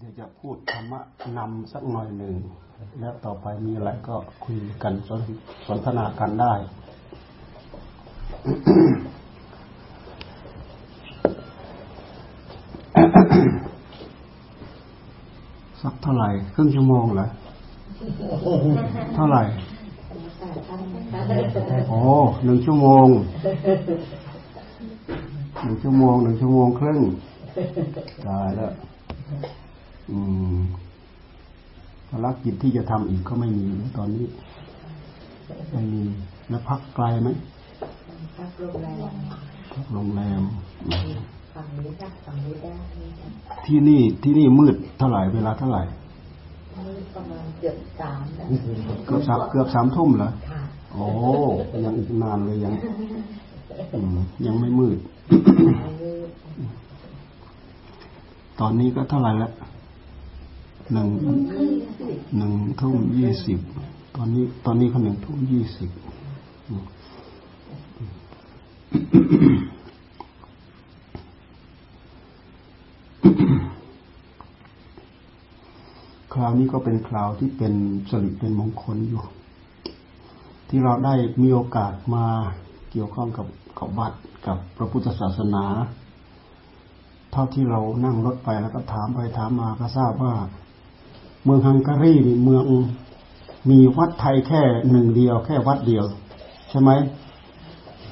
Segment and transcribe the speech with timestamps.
[0.00, 1.00] เดี๋ยวจะพูดธรรมะ
[1.38, 2.34] นำสักหน่อยหนึ่ง
[3.00, 4.14] แล้วต่อไปมีอะไรก็
[4.44, 4.92] คุยกัน
[5.66, 6.52] สนทนากันได้
[15.82, 17.26] สักเท่าไหร่ ครึ่งชั่วโมงเหรอ
[19.14, 19.42] เท่าไหร่
[21.90, 22.00] โอ้
[22.44, 23.06] หนึ่งชั่วโมง
[25.64, 27.00] หนึ่งชั่วโมง หนึ่งชั่วโมงครึ่ง
[28.28, 28.72] ตายแล้ว
[32.10, 33.66] ภารกิจที่จะทำอีกก็ไม่มี
[33.98, 34.26] ตอนนี้
[35.72, 36.02] ไม่มี
[36.48, 37.28] แล้วพักไกลไหม
[38.38, 39.12] พักโรงแรม
[39.72, 40.42] พักโรงแรม
[41.54, 42.72] ฝั่งนี้ค่ะฝั่งนี้ได้
[43.66, 45.82] ที่นี่ที่นี่มืดเท่าไหร่เวลาเท่าไหร่
[47.14, 48.22] ประมาณเกือบสาม
[49.06, 50.30] เกือบสามเกือบสามทุ่มเหรอ
[50.92, 51.04] โอ้
[51.84, 52.72] ยังอีกนานเลยยัง
[54.46, 54.98] ยังไม่มืด
[58.60, 59.52] ตอนนี้ก็เท่าไหร่แล้ว
[60.92, 61.08] หนึ่ง
[62.36, 63.58] หนึ่งทุ่มยี่สิบ
[64.16, 65.90] ตอนนี้ ตอนนี้เขาหนึ่งทุ่มยี่สิบ
[76.32, 77.74] คราวนี้ก็เป็นคราวที่เป็น
[78.10, 79.24] สริเป็นมงคลอยู่
[80.68, 82.26] ที่เราได้มีโอกาสมา
[82.90, 83.46] เกี่ยวข้องกับ
[83.78, 84.12] กับวัด
[84.46, 85.64] กับพระพุทธศาสนา
[87.32, 90.34] เท่าที่เรานั่งรถไปแล้วก็ถามไปถามมาก็ทราบว่า
[91.48, 92.64] มืองฮังการีนี่เมือง
[93.70, 96.04] มีวัดไทยแค่หนึ่งเดียว แค่วัดเดียว
[96.70, 96.90] ใช่ไหม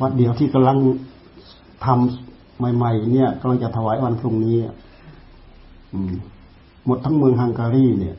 [0.01, 0.79] วัดเดียวที่กำลัง
[1.85, 4.57] ทำใหม่ ๆ เนี่ยกำลังจะถวายวันพรุ่งนี้
[6.87, 8.17] หมดทั้งเมืองฮังการีเนี่ย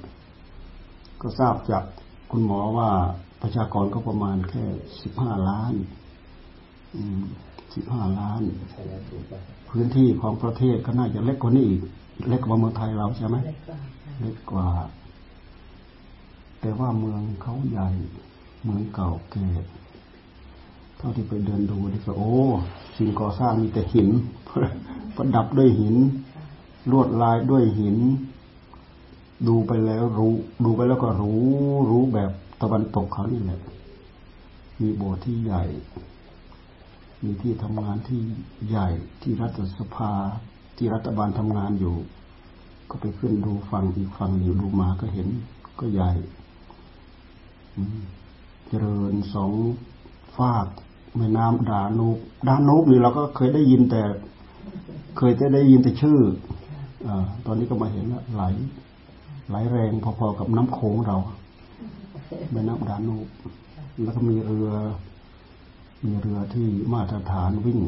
[1.21, 1.83] ก็ทราบจาก
[2.31, 2.89] คุณหมอว่า
[3.41, 4.63] ประชากรก็ประมาณแค่
[5.01, 5.73] สิบห้าล้าน
[7.75, 8.41] สิบห้าล้าน
[9.69, 11.81] พื้นที่ของประเทศก็น่าจะเล็กกว่านี้อีก
[12.29, 13.37] เล็กกว่าเมืองไทยเราใช่ไหม
[14.21, 14.67] เล็กกว่า
[16.61, 17.89] แต่ว่าเมืองเขาใหญ่
[18.63, 19.47] เมืองเก่าแก่
[20.97, 22.33] เท่าที่ไปเดินดูนี่ก็โอ้
[22.97, 24.09] สิ่งก่อสร้างมีแต่หิน
[25.15, 25.95] ประดับด้วยหิน
[26.91, 27.97] ลวดลายด้วยหิน
[29.47, 30.33] ดูไปแล้วรู้
[30.65, 31.43] ดูไปแล้วก็รู้
[31.89, 32.31] รู้แบบ
[32.61, 33.61] ตะวันตกเขานี่แหละ
[34.81, 35.63] มีโบสถ์ที่ใหญ่
[37.23, 38.21] มีที่ทำงานที่
[38.67, 38.87] ใหญ่
[39.21, 40.11] ที่รัฐสภา
[40.77, 41.95] ที่รัฐบาลทำงานอยู่
[42.89, 45.27] ก็ไปขึ้นดูฟังอีกฟังอยู่ดูมาก็เห็น
[45.79, 46.11] ก็ใหญ่
[48.67, 49.51] เจริญสอง
[50.37, 50.67] ฟาก
[51.17, 52.17] แม่น้ำดานูบ
[52.47, 54.01] ดานูบนี่เราก็เคยได้ยินแต่
[55.17, 56.19] เคยได้ได้ยินแต่ชื่อ
[57.07, 57.07] อ
[57.45, 58.43] ตอนนี้ก็มาเห็นแล้วไหล
[59.49, 61.17] ไหลแรงพอๆกับน้ำโขงเรา
[62.51, 63.27] แม่น้ำดานูบ
[64.03, 64.71] แล้วก็มีเรือ
[66.05, 67.79] มีเรือที่มาตรฐานวิ่ง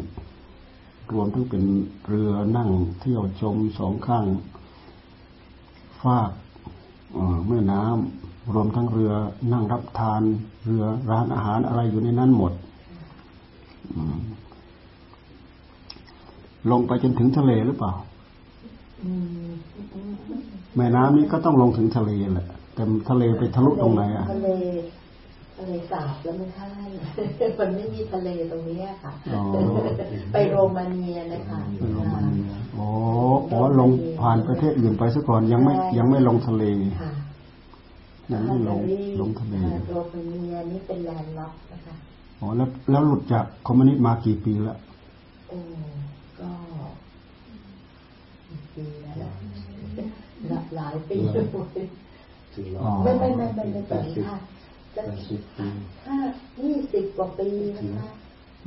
[1.12, 1.64] รวมทั้งเป็น
[2.08, 2.70] เรือนั่ง
[3.00, 4.26] เที่ยวชมสองข้าง
[6.02, 6.32] ฟาก
[7.50, 9.12] แม่น้ำ รวมทั้งเรือ
[9.54, 10.22] นั่งรับทาน
[10.66, 12.54] เรือร้านอาหารอะไรอยู่ในนั้นหมด
[16.72, 17.94] ลงไปจนถึงทะเลหรือเปล่า
[20.76, 24.50] แม่น้ำนี้ก็ต้องลงถึงทะเลแหละแต่ทะเลไปทะลุตรงไหนอะทะเล
[25.58, 26.70] ทะเลสาบแล้วไม่ใช่
[27.60, 29.12] มันไม่มีทะเลตรงนี้ค่ะ
[30.34, 32.90] ไปโรมาเนียนะคะไปโรมาเนียอ๋อ
[33.52, 33.90] อ๋อลง
[34.22, 36.64] ผ่านประเทศอื่นไปซะก่อนยังไม่ยังไม่ลงทะเล
[38.32, 38.82] ยังไม่ลง
[39.22, 39.56] ลงทะเล
[39.88, 41.94] โรมาเนียนี่เป็น landlock นะคะ
[42.40, 44.78] อ๋อแล้วแล้วหลุดจากคอมมิวนิสต์มากี่ปีแล้ว
[45.50, 45.58] โอ้
[46.40, 46.50] ก็
[48.76, 49.16] ปีแล้ว
[50.50, 51.46] หลายหลายปีเลย
[53.04, 54.38] ไม่ไม่ไม่ไม่ไม่ปีค่ะ
[54.96, 55.02] จะ
[56.08, 56.18] ห้า
[56.62, 58.10] ยี่สิบกว่าปีนะคะ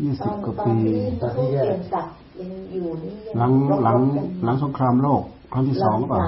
[0.03, 0.75] ยี่สิบกว่าปี
[1.21, 3.53] ตอนที่เปลี่ยนศักดิ์ยังอยู่นี่หลัง
[3.85, 3.99] หลัง
[4.45, 5.23] หลังสงครามโลก
[5.53, 6.21] ครั้งที่สองป่ะ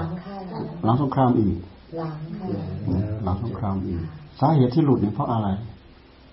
[0.84, 1.56] หลังสงครามอีก
[1.99, 4.01] หลังค่ะ หลังสงครามอีก
[4.41, 5.49] สาเหตุที่หลุดเนี่ยเพราะอะไร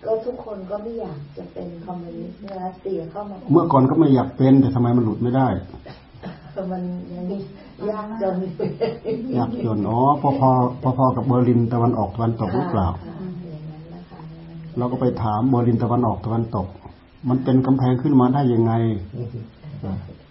[0.06, 5.48] ก็ทุกคนก็ไม่อยากจะเป็นคอมมิวนิสต์เมื่อรัสเซียเข้ามา เมื่อก่อนก็ไม่อยากเป็นแต่ทำไมมันหลุดไม่ได้
[6.72, 7.26] มันยัง
[7.90, 8.38] ยากจน
[9.38, 10.50] ยากจนอ๋อพอพอ
[10.82, 12.88] พอพอกับเบอร์ลินตะวันออกตะวันตกหรือเปล่า
[14.78, 16.68] เราก็ไปถามเบอร์ลินตะวันออกตะวันตก
[17.30, 18.74] มันเป็นกำแพงขึ้นมาได้ยังไง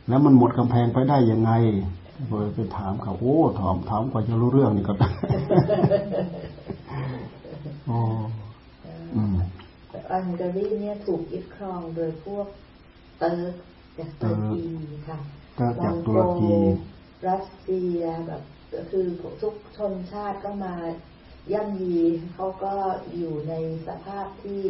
[0.08, 1.52] แล้วมันหมดกำแพงไปได้ยังไง
[2.28, 5.08] เลยไปถามเขาโอ้ถามถามกว่าจะรู้เรื่องนี่ก็ได้
[7.86, 7.98] โอ้
[10.10, 12.46] อังการีเนี่ยถูกยึดครองโดยพวก
[13.18, 13.54] เติร์ก
[13.98, 14.64] จากตุรกี
[15.08, 15.18] ค่ะ
[15.82, 16.54] จากตุรกี
[17.26, 18.42] รัสเซียแบบ
[18.90, 19.06] คือ
[19.42, 20.74] ทุกชนชาติก็มา
[21.52, 21.98] ย่ำยี
[22.34, 22.74] เขาก็
[23.16, 23.52] อยู่ใน
[23.86, 24.62] สภาพที่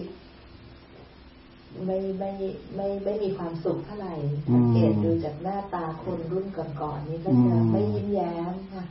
[1.87, 2.31] ไม่ไม่
[2.77, 4.15] ไม่ไม่มีความสุขเท่าไหร่
[4.55, 8.85] สังเกตดูจากหน้าตาคนรุ่นก่อนๆนี้ก็จะไม่ยิ้มแย้มค่ะ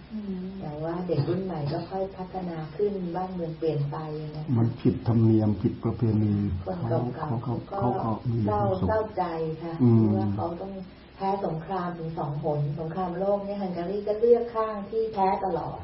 [1.71, 3.97] ก็ค่อยพัฒนาขึ้นบ้านเมืองเปลี่ยนไป
[4.35, 8.11] นะมันผิดธรรมเนียมผิดประเพณีคนเก่าเขาเขาก็
[8.45, 9.23] เศร้าเศร้าใจ
[9.63, 9.73] ค่ะ
[10.15, 10.71] ว่าเขาต้อง
[11.15, 15.79] แพ้สงครามถึงสองหนสงครามโลกเนี่ยฮังการีก็เลือกข้างที่แพ้ตลอด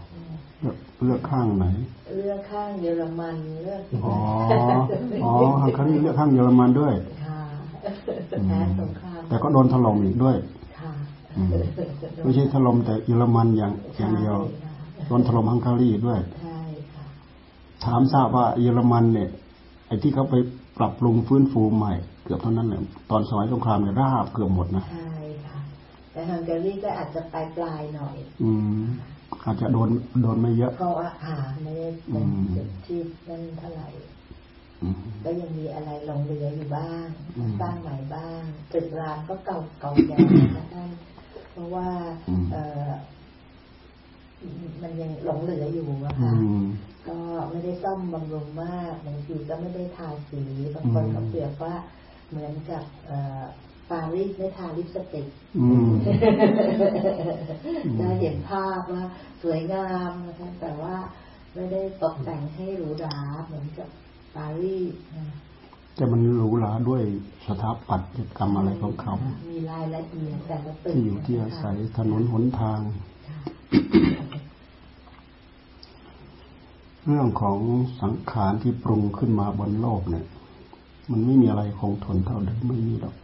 [1.06, 1.66] เลือกข้างไหน
[2.18, 4.16] เลือกข้างเยอรมันเลือกอ๋อ
[5.24, 5.32] อ๋อ
[5.62, 6.94] ฮังการีเลือกข้างเยอรมันด้วย
[7.26, 7.40] ค่ะ
[8.48, 10.36] แพ้สงครามแต่ก็โดนถล่มอีกด้วย
[10.80, 10.92] ค่ะ
[12.24, 14.38] ไม่ใช่ถล่มแต่เยอรมันอย่างอย่างเดียว
[15.08, 16.60] โดนถล่มฮังการีด้วยใช่
[16.94, 17.06] ค่ะ
[17.86, 19.30] ถามทราบว่าเยอรมันเนี่ย
[19.88, 20.36] ไอ้ที่เขาไป
[20.78, 21.94] ปรับปรุงฟื้นฟูใหม่
[22.26, 22.82] เกือบเท่านั้นเลย
[23.12, 25.14] ตอนสมัยสงครามเนี่ยราบเกือบหมดนะใช่
[25.48, 25.60] ค่ะ
[26.12, 28.84] แต่ฮังการีก็อาจจะปลายปลายหน่อย อืม
[29.44, 29.90] อาจจะโดน
[30.22, 32.28] โดนไม่เยอะเพราะว่าหาไม่ได้เป็น
[32.86, 33.00] ที่
[33.30, 33.90] นั่นเท่าไหร่
[35.24, 37.08] ก็ยังมีอะไรหลงเหลืออยู่บ้าง
[37.62, 38.44] สร้างใหม่บ้าง
[38.74, 40.18] ตึกรามก็เก่าเก่าแก่
[40.56, 40.90] นะท่าน
[41.52, 41.88] เพราะว่า
[42.52, 42.56] เอ
[42.88, 42.90] อ
[44.82, 46.34] มันยังหลงเหลืออยู่อะค่ะ
[47.08, 47.20] ก็
[47.50, 50.44] ไม่ได้ซ่อมบำรุงมากบางทีก็ไม่ได้ทาสี
[50.76, 51.76] บางคนก็เปรียบว่า
[52.30, 52.84] เหมือนกับ
[53.92, 55.28] ปารีสไม่ทาลิปสติก
[58.00, 59.04] จะเห็นภาพว่า
[59.44, 60.96] สวยงามนะคะแต่ว่า
[61.54, 63.90] ไม่ได้ตกแต่งให้หรูหราเหมือนกับ
[64.36, 65.16] ปารีส
[65.96, 67.02] แต่มันหรูหราด้วย
[67.46, 69.14] สถาปัตยกรรมอะไรของเขา
[69.52, 72.80] มีรายละเอียดแต่ละตึกที่อยู่ที่อาศัยถนนหนทาง
[77.06, 77.60] เรื่องของ
[78.02, 80.26] สังขารที่ปรุงขึ้นมาบนโลกเนี่ย
[81.12, 83.16] มันไม่มีอะไรคงทนเท่าเดิมไม่มีหรอก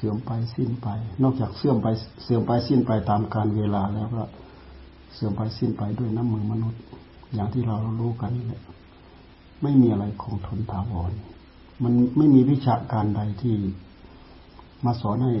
[0.00, 0.88] เสื่อมไปสิ้นไป
[1.22, 1.86] นอกจากเสื่อมไป
[2.22, 4.22] เสื่อมไปสิ้นไปตามการเวลาแล้วก็
[5.14, 6.80] เสื่อมไปสิ้นไปด้วยน้ำมือมนุษย์
[7.34, 8.62] อย่างที่เรารู้กันนี่แหละ
[9.62, 11.12] ไม่มีอะไรคงทนถาวร
[11.82, 13.56] มันไม่มีวิชาการใดที่
[14.84, 15.34] มาสอนให้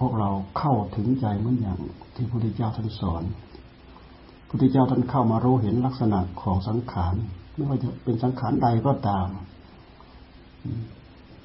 [0.00, 1.78] พวกเราเข้าถึงใจเหมือนอย่าง
[2.14, 7.14] ที่พระพุทธเจ้าท่านสอนพระพุทธเจ้าท่านเข้ามารู้เห็นลักษณะของสังขาร
[7.54, 9.26] ไม่ว่าจะเป็นสังขารใดก็ตาม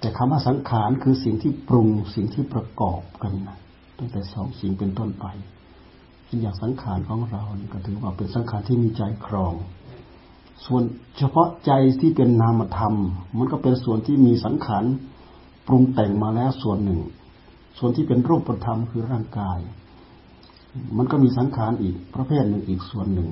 [0.05, 3.57] แต่คำว่าสังขารคือสิ่งที่ปรุงสิ่งที่ประกอบกันนะ
[3.97, 5.25] ตั้งแต่สองสิ่งเป็นต้นไป
[6.25, 9.53] เช่นอย่างสังขารของเรานี่ก็ถือว่าเป็นสังขารที่มีใจครอง
[10.65, 10.83] ส่วน
[11.17, 11.71] เฉพาะใจ
[12.01, 12.95] ที่เป็นนามธรรม
[13.37, 14.83] มันก็เป็นส่วนที่มีสังขาร
[15.67, 17.01] ปรุงแต่งมาแล้วส่วนหนึ่ง
[17.77, 19.59] ส่วนที่เป็นรูปธรรมคือร่างกาย
[20.97, 23.29] มันก็มีสังขารอีกประเภทหนึ่งอีกส่วนหนึ่ง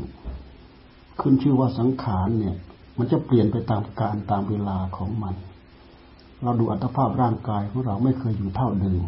[1.20, 2.56] ขึ้นชื่อว่าสังขารเนี่ย
[2.98, 5.36] มันจะเปลี่ยนไปตามการตามเวลาของมัน
[6.44, 9.04] เราดูอัตภาพร่างกายของเราไม่เคยอยู่เท่าเดิม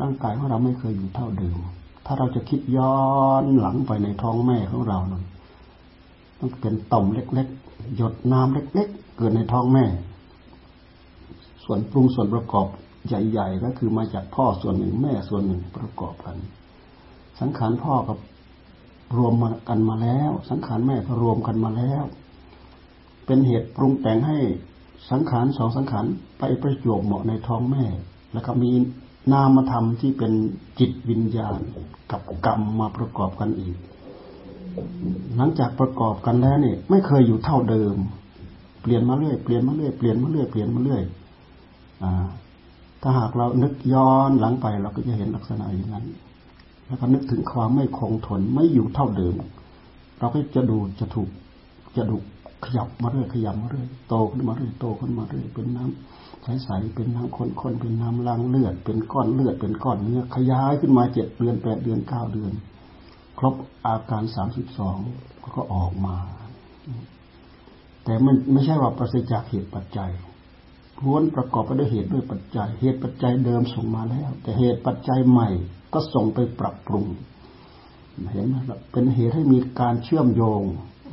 [0.00, 1.56] ร่างกายของเราไม่เคยอยู่เท่าเดิม
[2.06, 2.96] ถ้าเราจะคิดย้อ
[3.42, 5.24] นหลังไปในท้องแม่ของเรานั้น
[6.38, 9.84] มันเป็นต่อมเล็กๆ หยดน้ำเล็ก ๆ เกิดในท้องแม่
[11.64, 12.66] ส่วนปรุงส่วนประกอบ
[13.08, 16.36] ใหญ่ ๆ ก็คือมาจากพ่อส่วนหนึ่งแม่ส่วนหนึ่งประกอบกัน
[17.40, 18.18] สังขารพ่อกับ
[19.16, 22.04] รวมมากันมาแล้ว สังขารแม่ก็รวมกันมาแล้ว
[23.26, 24.38] เป็นเหตุปรุงแต่งให้
[25.10, 26.04] สังขารสองสังขาร
[26.38, 27.84] ไปประจวบเหมาะในท้องแม่
[28.32, 28.70] แล้วก็มี
[29.32, 30.32] นามธรรมที่เป็น
[30.78, 31.58] จิตวิญญาณ
[32.10, 33.76] กับกรรมมาประกอบกันอีก
[35.36, 37.96] หลังจากประกอบกันแล้วเนี่ยไม่เคยอยู่เท่าเดิม
[38.82, 41.02] เปลี่ยนมาเรื่อยเปลี่ยนมาเรื่อยเปลี่ยนมาเรื่อยเปลี่ยนมาเรื่อย
[43.02, 46.06] ถ้าหากเรานึกย้อนหลังไปเราก็จะเห็นลักษณะอย่างนั้น
[46.86, 49.34] แล้วก็นึกถึงความไม่คงทนไม่อยู่เท่าเดิม
[50.18, 51.28] เราก็จะดูจะถูก
[51.96, 52.16] จะดู
[52.66, 62.52] ขยับมาเรื่อยขยับมาเรื่อยโตขึ้นมาเรื่อยโตขึ้นมาเรื่อยเป็นน้ำใสๆเป็นน้ำข้นๆเป็นน้ำล้างเลือด เป็นก้อนเลือด เป็นก้อนเนื้อขยายขึ้นมาเจ็ดเดือนแปดเดือนเก้าเดือน
[63.38, 63.54] ครบ
[63.86, 64.98] อาการสามสิบสอง
[65.56, 66.16] ก็ออกมา
[68.04, 70.10] แต่มันไม่ใช่ว่าประสิทธิจากเหตุปัจจัย
[71.02, 75.48] ล้วนประกอบไปด้วยเหตุด้วยปัจจัย เหตุปัจจัยเดิมส่งมาแล้ว แต่เหตุปัจจัยใหม่
[75.92, 77.06] ก็ส่งไปปรับปรุง
[78.32, 78.54] เห็นไหม
[78.92, 80.62] เป็นเหตุให้มีการเชื่อมโยง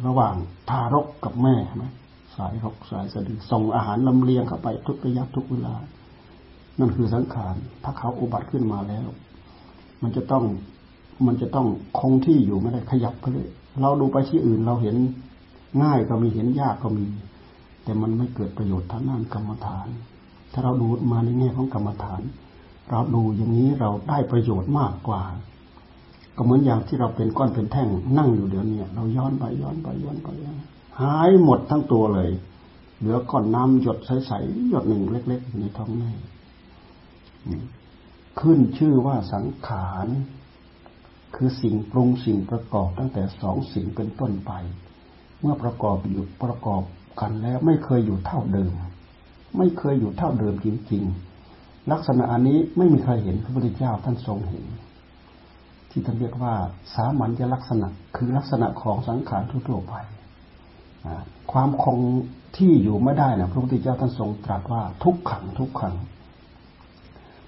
[0.07, 0.36] ระหว่าง
[0.69, 1.86] ทารกกับแม่ไหม
[2.36, 5.75] สายรกสายสะดือส่งอาหารลำเลียงเข้าไปทุกระยะทุกเวลา
[6.79, 9.07] นั่นคือสังขารถ้าเขาอุบัติขึ้นมาแล้ว
[10.01, 10.43] มันจะต้อง
[11.27, 11.67] มันจะต้อง
[12.00, 13.50] คงที่อยู่ไม่ได้ขยับไปเลย
[13.81, 14.95] เราดูไปที่อื่นเราเห็น
[15.83, 17.05] ง่ายก็มีเห็นยากก็มี
[17.83, 19.88] แต่มันไม่เกิดประโยชน์ทางด้านกรรมฐาน
[20.53, 22.22] ถ้าเราดูมาในแง่ของกรรมฐาน
[22.89, 25.22] เราดูอย่างนี้เราได้ประโยชน์มากกว่า
[26.36, 30.28] ก็เหมือนอย่างที่เราเป็นก้อนเป็นแท่ง นั่งอยู่เดี๋ยวนี้เราย้อนไปย้อนไปย้อนไป
[31.02, 32.30] หายหมดทั้งตัวเลย
[33.00, 36.12] เหลือก้อนน้ำหยดใสๆหยดหนึ่งเล็ก ๆ อยู่ในท้องแม่
[38.40, 40.08] ขึ้นชื่อว่าสังขาร
[41.36, 44.52] คือสิ่งปรุงสิ่งประกอบตั้งแต่สองสิ่งเป็นต้นไป
[45.42, 46.84] เมื่อประกอบอยู่ประกอบ
[47.22, 48.72] กันแล้วไม่เคยอยู่เท่าเดิม
[49.58, 51.04] ไม่เคยอยู่เท่าเดิมจริง
[51.48, 54.66] ๆ ลักษณะอันนี้ไม่มีใครเห็นพระพุทธเจ้าท่านทรงเห็น
[55.96, 56.54] ที่ท่านเรียกว่า
[56.94, 59.94] สามัญลักษณะ คือลักษณะของสังขารทั่วไป
[61.52, 62.00] ความคง
[62.58, 65.96] ที่อยู่ไม่ได้นะพระพุทธเจ้าท่านทรงตรัสว่าทุกขังทุกขัง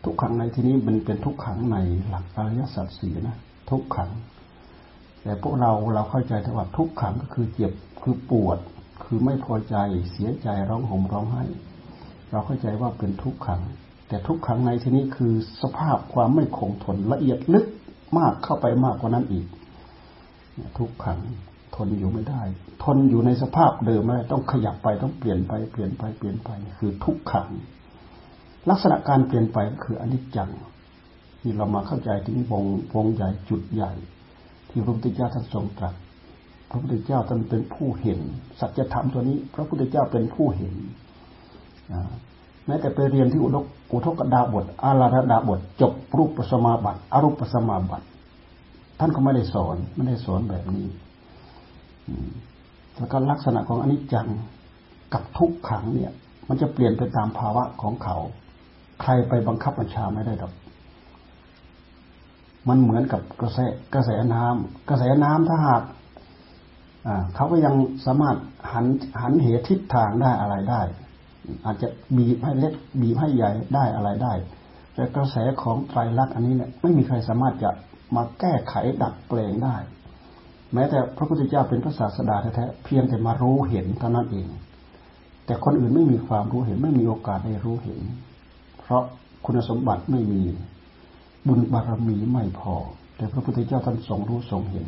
[0.03, 3.37] ทุกขังในที่นี้มันเป็นทุกขังในหลักอริยสัจสี่นะ
[3.69, 4.09] ทุกขัง
[5.21, 7.71] แต่พวกเราเราเข้าใจว่าทุกขังก็คือเจ็บ
[8.03, 8.59] คือปวด
[9.03, 9.75] คือไม่พอใจ
[10.11, 11.43] เสียใจร้องห่มร้องไห้
[12.31, 13.61] เราเข้าใจว่าเป็นทุกขัง
[14.07, 17.65] แต่ทุกขังในที่นี้คือสภาพความไม่คงทนละเอียดลึก
[18.17, 19.47] มากเข้าไปมากกว่านั้นอีก
[20.77, 21.19] ทุกขัง
[21.75, 22.41] ทนอยู่ไม่ได้
[22.83, 27.49] ทนอยู่ในสภาพเดิมไม่ได้ต้องขยับไปต้องเปลี่ยนไปเปลี่ยนไปเปลี่ยนไปคือทุกขัง
[28.69, 30.49] ลักษณะการเปลี่ยนไปคืออนิจจัง
[31.41, 33.91] ที่เรามาเข้าใจถึงวงวงใหญ่จุดใหญ่
[34.69, 35.95] ที่พระพุทธเจ้าท่านทรงตรัส
[36.69, 38.19] พระพุทธเจ้าท่านเป็นผู้เห็น
[38.59, 40.75] สัจธรรมตัวนี้ พระพุทธเจ้าเป็นผู้เห็น
[42.65, 48.05] แม้แต่ไปเรียนที่อุทกอุทกดาบทอาราธดาบทจบรูปสมาบัติอรูปปสมาบัติ
[48.99, 50.87] ท่านก็ไม่ได้สอนไม่ได้สอนแบบนี้
[52.95, 54.27] แล้วก็ลักษณะของอนิจจัง
[55.13, 56.11] กับทุกขังเนี่ย
[56.47, 58.17] มันจะเปลี่ยนไปตามภาวะของเขา
[59.01, 60.53] ใครไปบังคับบัญชาไม่ได้หรอก
[62.67, 63.59] มันเหมือนกับกระแส
[63.93, 65.83] กระแสน้ำกระแสน้ำถ้าหาก
[67.35, 68.37] เขาก็ยังสามารถ
[68.71, 68.85] หัน
[69.21, 70.81] หันเหทิศทางได้อะไรได้
[71.65, 71.87] อาจจะ
[72.17, 74.33] บีบให้เล็กบีบให้ใหญ่ได้อะไรได้
[74.93, 77.71] แต่กระแสของไตรลักษณ์อันนี้เนี่ยไม่มีใครสามารถจะ
[78.15, 79.75] มาแก้ไขดัดแปลงได้
[80.73, 84.47] แม้แต่พระพุทธเจ้าเป็นพระศาสดาแท้ๆเพียงแต่มารู้เห็นเท่านั้นเอง
[85.45, 87.99] แต่คนอื่นไม่มีความรู้เห็นไม่มีโอกาสได้รู้เห็น
[88.79, 89.03] เพราะ
[89.45, 90.41] คุณสมบัติไม่มี
[91.47, 92.73] บุญบารมีไม่พอ
[93.17, 94.87] แต่พระพุทธเจ้าท่านทรงรู้ทรงเห็น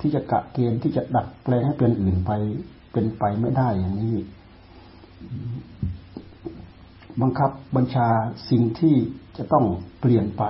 [0.00, 2.30] ที่จะกะเกณฑ์ที่จะดัดแปลงให้เป็นอื่นไป
[2.92, 4.16] เป็นไปไม่ได้อย่างนี้
[7.20, 8.08] บังคับบัญชา
[8.50, 8.94] สิ่งที่
[9.36, 9.64] จะต้อง
[10.00, 10.44] เปลี่ยนไป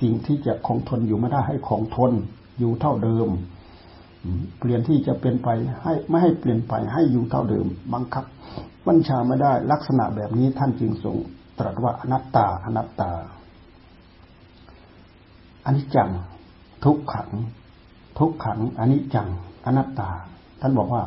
[0.00, 2.12] สิ่งที่จะคงทนอยู่ไม่ได้ให้คงทน
[2.58, 3.28] อยู่เท่าเดิม
[4.58, 5.48] เปลี่ยนที่จะเป็นไป
[5.82, 8.24] ให้ไม่ให้เปลี่ยนไปให้อยู่เท่าเดิม บังคับ
[8.88, 11.16] บัญชาไม่ได้ลักษณะแบบนี้ท่านจึงทรง
[11.58, 13.10] ตรัสว่าอนัตตาอนัตตา
[15.66, 16.10] อนิจจัง
[16.84, 17.30] ทุกขัง
[18.18, 19.28] ทุกขังอนิจจัง
[19.66, 20.10] อนัตตา
[20.60, 21.02] ท่านบอกว่า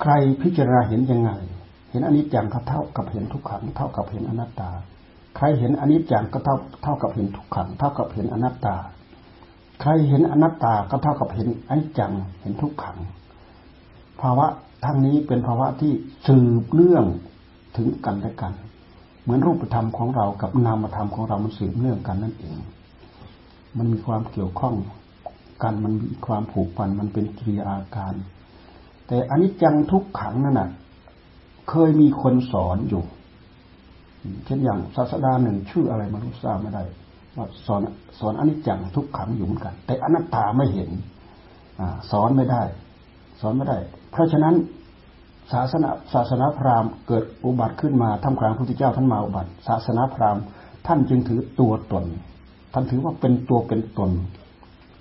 [0.00, 1.30] ใครพิจารณาเห็นยังไง
[1.90, 4.70] เห็นอนิจจังก็เท่ากับเห็นทุกขัง เท่ากับเห็นอนัตตา
[5.36, 8.76] ใครเห็นอนิจจังก็เท่าเท่ากับเห็นทุกขัง เท่ากับเห็นอนัตตา
[9.80, 12.98] ใครเห็นอนัตตาก็เท่ากับเห็นอนิจจัง เห็นทุกขัง
[14.20, 14.46] ภาวะ
[14.84, 15.92] ทั้งนี้เป็นภาวะที่
[16.26, 17.04] สืบเนื่อง
[17.76, 18.52] ถึงกันและกัน
[19.22, 22.56] เหมือนรูปธรรมของเรากับนามธรรมของเรามันสืบเนื่องกันนั่นเอง
[23.76, 24.74] มันมีความเกี่ยวข้อง
[25.62, 28.14] กันมันมีความผูกพันมันเป็นกิริยาอาการ
[29.08, 30.70] แต่อนิจจังทุกขังนั่นน่ะ
[31.70, 33.02] เคยมีคนสอนอยู่
[34.44, 36.82] เช่นอย่างศาสดาหนึ่งชื่ออะไรมารู้ทราบไม่ได้
[37.36, 37.82] ว่าสอน
[38.18, 40.90] สอนอนิจจังทุกขังอยู่เหมือนกัน แต่อนัตตาไม่เห็น
[41.80, 42.62] อสอนไม่ได้
[43.40, 43.78] สอนไม่ได้
[44.10, 44.54] เพราะฉะนั้น
[45.52, 50.42] ศาสนาศาสนาพราหมณ์เกิดอุบัติขึ้นมาทำกลางพระพุทธเจ้าท่านมาอุบัติ ศาสนาพราหมณ์
[50.86, 52.04] ท่านจึงถือตัวตน
[52.72, 54.10] ท่านถือว่าเป็นตัวเป็นตน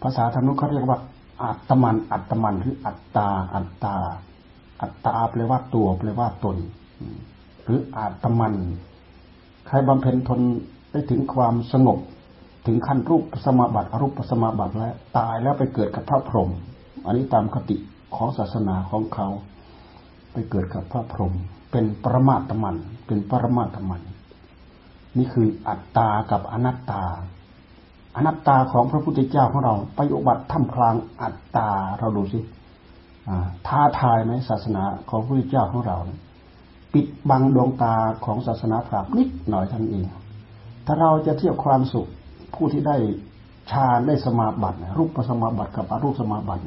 [0.04, 1.00] ภาษาธรรมนุเขาเรียกว่า
[1.44, 3.96] อัตมัน อัตมันหรืออัตตา อัตตา
[4.82, 6.58] อัตตาแปลว่าตัวแปลว่าตน
[7.64, 8.54] หรืออัตมัน
[9.68, 10.40] ใครบำเพ็ญทน
[10.92, 12.00] ได้ถึงความสงบ
[12.66, 16.50] ถึงขั้นรูปสมาบัติอรูปสมาบัติแล้วตายแล้วไปเกิดกับพระพรหม
[17.06, 17.78] อันนี้ตามคติ
[18.16, 19.28] ของศาสนาของเขา
[20.32, 21.34] ไปเกิดกับพระพรหม
[21.72, 22.76] เป็นปรมาตมัน
[23.08, 24.02] เป็นปรมาตมัน
[25.18, 27.04] นี่คืออัตตากับอนัตตา
[28.16, 32.40] อนัตตาของพระพุทธเจ้าของเราไปอุบัติท่ามกลางอัตตาเราดูสิ
[33.68, 35.98] ท้าทายไหมศาสนาของพระพุทธเจ้าของเรา
[36.94, 40.06] ปิดบังดวงตาของศาสนาพราหมณ์นิดหน่อยท่านเอง
[40.86, 42.08] ถ้าเราจะเทียบความสุข
[42.56, 42.96] ผู้ที่ได้
[43.72, 46.64] ฌานได้สมาบัติรูปสมาบัติกับอรูปสมาบัติ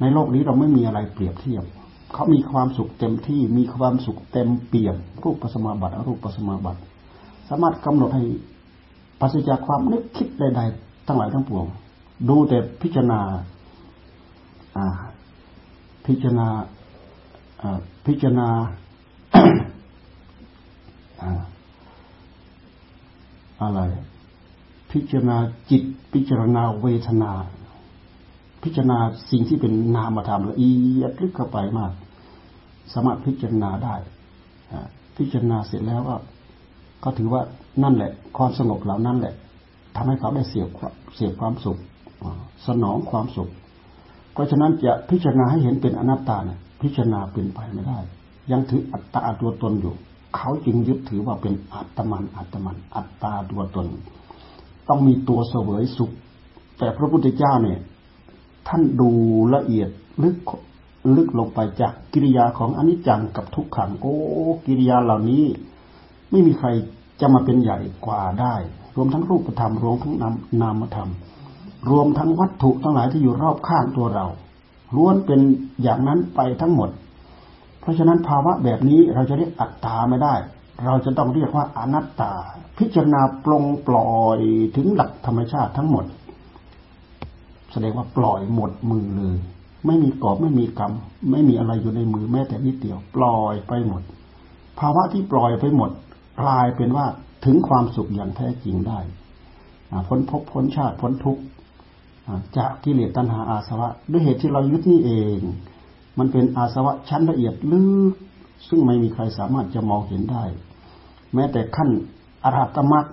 [0.00, 1.64] ในโลกนี้เราไม่มีอะไรเปรียบเทียบ
[2.14, 6.80] เขามีความสุขเต็มที่มีความสุขเต็มเปี่ยมรูปสมาบัติอรูปสมาบัติ
[7.48, 8.24] สามารถกำหนดให้
[9.24, 11.66] ปัสจากความนึกคิดใดๆทั้งหลายทั้งปวง
[12.28, 13.20] ดูแต่พิจารณา
[16.06, 16.48] พิจารณา
[18.06, 18.48] พิจารณา
[23.62, 23.80] อะไร
[24.92, 25.36] พิจารณา
[25.70, 27.32] จิต พิจารณาเวทนา
[28.62, 28.98] พิจารณา
[29.30, 31.92] สิ่งที่เป็นนามธรรมละเอียดลึกเข้าไปมาก
[32.92, 33.94] สามารถพิจารณาได้
[35.16, 36.16] พิจารณาเสร็จแล้วก็
[37.04, 37.42] ก็ถือว่า
[37.82, 39.34] นั่นแหละ ความสงบเหล่านั้นแหละ
[39.96, 40.68] ทำให้เขาได้เสียบ
[41.14, 41.78] เสียบความสุข
[42.66, 43.50] สนองความสุข
[44.32, 47.98] เพราะฉะนั้นจะพิจารณาให้เห็นเป็นอนัตตาเนี่ยพิจารณาเป็นไปไม่ได้
[48.50, 49.94] ยังถืออัตตาตัวตนอยู่
[50.36, 53.86] เขาจึงยึดถือว่าเป็นอัตมันอัตมัน อัตตาตัวตน
[54.88, 56.10] ต้องมีตัวเสวยสุข
[56.78, 57.78] แต่พระพุทธเจ้าเนี่ย
[58.68, 59.10] ท่านดู
[59.54, 59.88] ละเอียด
[60.22, 60.36] ลึก
[61.16, 64.14] ลึกลงไปจากกิริยาของอนิจจังกับทุกขัง โอ้
[64.66, 65.44] กิริยาเหล่านี้
[66.32, 66.68] ไม่มีใคร
[67.20, 68.54] จะมาเป็นใหญ่กว่าได้
[68.96, 71.10] รวมทั้งรูปธรรมรวมทั้งนามนามธรรม
[71.90, 74.26] รวมทั้งวัตถุทั้งหลายที่อยู่รอบข้างตัวเรา
[74.96, 75.40] ล้วนเป็น
[75.82, 76.90] อย่างนั้นไปทั้งหมด
[77.80, 80.34] เพราะฉะนั้นภาวะแบบนี้เราจะเรียกอัตตาไม่ได้
[80.84, 82.32] เราจะต้องเรียกว่าอนัตตา
[82.78, 84.40] พิจารณาปลงปล่อย
[84.76, 86.04] ถึงหลักธรรมชาติทั้งหมด
[87.72, 89.36] แสดงว่าปล่อยหมดมือเลย
[89.86, 90.92] ไม่มีกอบไม่มีกรรม
[91.30, 94.02] ไม่มีอะไรอยู่ในมือแม้แต่นิดเดียว ปล่อยไปหมด
[94.80, 95.90] ภาวะที่ปล่อยไปหมด
[96.48, 97.06] ลายเป็นว่า
[97.44, 98.98] ถึงความสุขอย่างแท้จริงได้
[100.08, 101.42] พ้นภพพ้นชาติพ้นทุกข์
[102.56, 105.38] จากกิเลสตัณหาอาสวะ ด้วยเหตุที่เรายึดนี่เอง
[106.18, 107.82] มันเป็นอาสวะชั้นละเอียดลึ
[108.12, 108.14] ก
[108.68, 110.44] ซึ่งไม่มีใครสามารถจะมองเห็นได้
[111.34, 111.88] แม้แต่ขั้น
[112.44, 113.06] อรหัตมรรค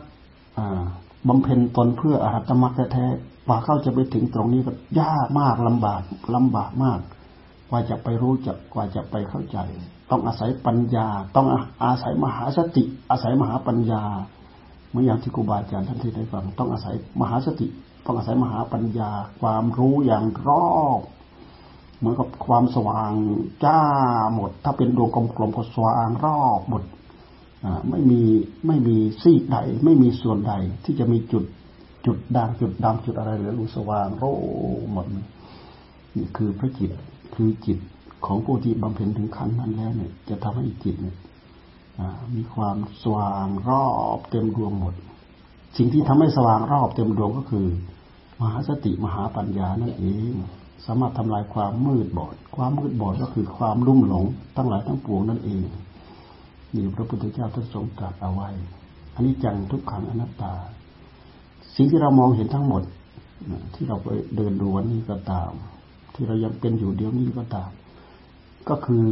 [1.28, 6.02] บำเพ็ญตนเพื่ออรหัตมรรคแท้ๆกว่าเข้าจะไปถึงตรงนี้ก็ยากมากลำบาก
[6.36, 7.00] ลำบากมาก
[7.70, 9.58] กว่าจะไปรู้จักกว่าจะไปเข้าใจ
[10.12, 11.48] ต้องอาศัยปัญญา ต้อง
[11.84, 14.04] อาศัยมหาสติ อาศัยมหาปัญญา
[14.92, 17.68] เมื่ออย่างที่ครูบาอาจารย์ท่านที่ได้ฟัง ต้องอาศัยมหาสติ
[18.06, 19.12] ต้องอาศัยมหาปัญญา
[19.42, 21.02] ความรู้อย่างรอบ
[21.98, 23.12] เหมือนกับความสว่าง
[23.66, 23.80] จ้า
[24.34, 26.84] หมด ถ้าเป็นดวงกลมๆก็สว่างรอบหมด
[27.90, 28.22] ไม่มี
[28.68, 30.54] ไม่มีซีกใด ไม่มีส่วนใด
[30.86, 31.44] ที่จะมีจุด
[32.06, 34.24] จุดด่างจุดดำจุดอะไรเหลือสว่างโร
[34.92, 35.06] หมด
[36.18, 36.92] นี่คือพระจิต
[37.42, 37.80] คือจิต
[38.26, 41.18] ของผู้ที่บำเพ็ญถึงขั้นนั้นแล้วเนี่ย จะทำให้จิตเนี่ย
[42.36, 44.94] มีความสว่างรอบเต็มดวงหมด
[45.78, 47.68] สิ่งที่ทำให้สว่างรอบเต็มดวงก็คือ
[48.42, 50.34] มหาสติมหาปัญญานั่นเอง
[50.86, 55.64] สามารถทำลายความมืดบอด ความมืดบอดก็คือความลุ่มหลงทั้งหลายทั้งปวงนั่นเอง
[56.74, 58.50] นี่พระพุทธเจ้าท่านทรงตรัสเอาไว้
[59.16, 60.54] อันนี้จังทุกขังอนัตตา
[61.76, 62.84] สิ่งที่เรามองเห็นทั้งหมด
[63.74, 65.52] ที่เราไปเดินดูวันนี้ก็ตาม
[66.20, 67.70] ที่เรายังเป็นอยู่เดี๋ยวนี้ก็ตาม
[68.70, 69.04] ก็คือ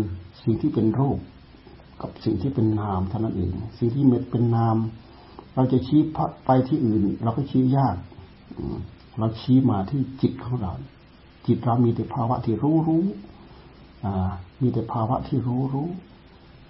[0.43, 1.19] สิ่งที่เป็นรูป
[2.01, 4.75] กับสิ่งที่เป็นนามเท่านั้นเอง สิ่งที่เป็นนาม
[5.55, 6.01] เราจะชี้
[6.45, 7.95] ไปที่อื่น เราก็ชี้ยาก
[9.19, 10.73] เราชี้มาที่จิตของเรา
[11.47, 13.05] จิตเรามีแต่ภาวะที่รู้รู้
[14.61, 15.89] มีแต่ภาวะที่รู้รู้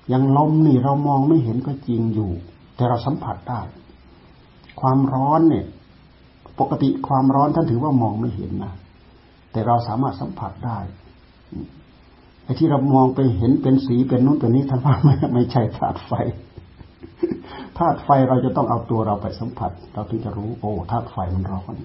[0.09, 2.31] อย่างลมนี่เรามองไม่เห็นก็จริงอยู่
[2.75, 3.61] แต่เราสัมผัสได้
[4.79, 5.65] ความร้อนเนี่ย
[6.59, 8.73] ปกติความร้อนท่านถือว่ามองไม่เห็นนะ
[9.57, 10.79] แต่เราสามารถสัมผัสได้
[12.43, 16.11] ไอ้ที่เรามองไปเห็นเป็นสีเป็นนู้นเป็นนี้ท่านว่าไม่ไม่ใช่ธาตุไฟ
[17.77, 21.75] ธาตุไฟเราจะต้องเอาตัวเราไปสัมผัส เราถึงจะรู้โอ้ธาตุไฟมันร้อน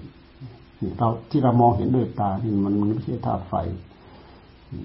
[0.97, 3.53] เราที่เรามองเห็นด้วยตานี่มันมันไม่ใช่ธาตุไฟ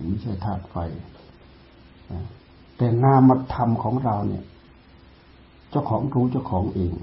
[0.08, 0.76] ไม่ใช่ธาตุไฟ
[2.76, 4.44] แต่นามธรรมของเราเนี่ย
[5.70, 6.94] เจ้าของรู้เจ้าของเอง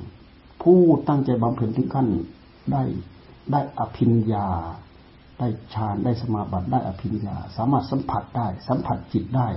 [0.62, 2.08] ผู้ตั้งใจบำเพ็ญถึงขั้น
[2.72, 2.84] ได้
[3.52, 4.48] ได้อภิญญา
[5.40, 9.48] ได้ฌานได้สมาบัติได้อภิญญา สามารถสัมผัสได้ สัมผัสจิตได้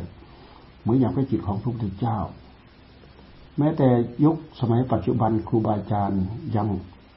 [0.81, 2.19] เหมือนอย่างพระจิตของพระพุทธเจ้า
[3.59, 3.88] แม้แต่
[4.25, 6.23] ยุคสมัยปัจจุบันครูบาอาจารย์
[6.57, 6.69] ยัง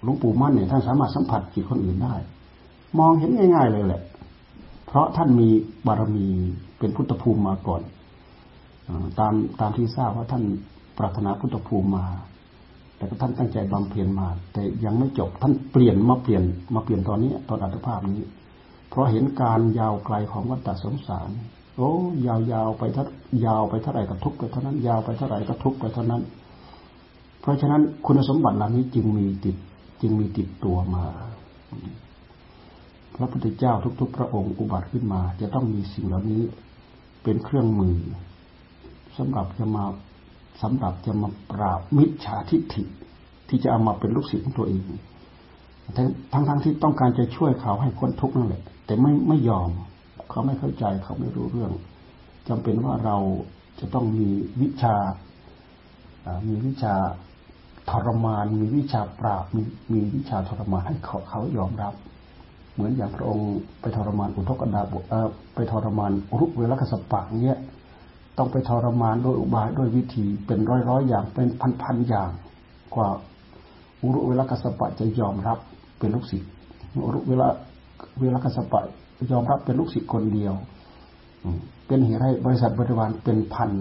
[0.03, 2.15] หลวงปู่มั่นเนี่ยท่านสามารถสัมผัสจิตคนอื่นได้
[2.99, 4.01] มองเห็นง่าย ๆ เลยแหละ
[4.87, 5.49] เพราะท่านมี
[5.87, 6.27] บารมี
[6.79, 7.81] เป็นพุทธภูมิมาก่อน
[9.19, 10.43] ตามตามที่ทราบว่าท่าน
[10.97, 12.05] ปรารถนาพุทธภูมิมา
[12.97, 16.43] แต่ก็ท่านตั้งใจบำเพ็ญมา แต่ยังไม่จบท่านเปลี่ยนมาเปลี่ยน
[16.73, 18.25] มาเปลี่ยนตอนนี้ตอนอัตภาพนี้
[18.91, 21.29] เพราะเห็นการยาวไกลของวัฏสงสาร
[21.77, 21.91] โอ้
[22.27, 23.05] ยาวยาวไปทัา
[23.45, 26.21] ยาวไปเท่าไหร่ก็ทุกข์ไปเท่านั้น ยาวไปเท่าไหร่ก็ทุกข์ไปเท่านั้น
[27.41, 29.57] เพราะฉะนั้นคุณสมบัติเหล่านี้จึงมีติด
[30.01, 31.05] จึงมีติดตัวมา
[33.15, 36.43] พระพุทธเจ้าทุก ๆ พระองค์อุบัติขึ้นมา จะต้องมีสิ่งเหล่านี้
[37.23, 37.95] เป็นเครื่องมือ
[39.17, 39.83] สำหรับจะมา
[40.61, 42.83] สำหรับจะมาปราบมิจฉาทิฏฐิ
[43.49, 44.81] ที่จะเอามาเป็นลูกศิษย์ของตัวเอง
[45.97, 49.69] ทั้งทั้งทั้งที่ต้องการจะช่วยเขาให้พ้นทุกข์นั่นแหละ แต่ไม่ไม่ยอม
[50.29, 51.71] เขาไม่เข้าใจเขาไม่รู้เรื่อง
[52.47, 53.17] จำเป็นว่าเรา
[53.79, 54.27] จะต้องมี
[54.61, 54.95] วิชา
[56.47, 56.95] มีวิชา
[57.89, 59.61] ทรมาน มีวิชาปราบมี
[59.93, 61.93] มีวิชาทรมานให้เขาเขายอมรับ
[62.73, 63.49] เหมือนอย่างพระองค์
[63.81, 64.95] ไปทรมานอุทกดาบ
[65.55, 67.59] ไปทรมานรุเวลกสปะเงี้ย
[68.37, 72.31] ต้องไปทรมานโดยอุบายด้วยวิธีเป็นร้อยร้อยอย่างเป็นพันพันอย่าง
[72.95, 73.09] กว่า
[74.01, 75.57] อุรุเวลกัสปะจะยอมรับ
[75.99, 76.49] เป็นลูกศิษย์
[77.05, 77.47] อุรุเวลา
[78.21, 78.81] วลากัสปะ
[79.31, 80.53] ยอมรับเป็นลูกศิษย์คนเดียว
[81.87, 83.71] เป็นเหตุให้บริษัทบริวารเป็นพัน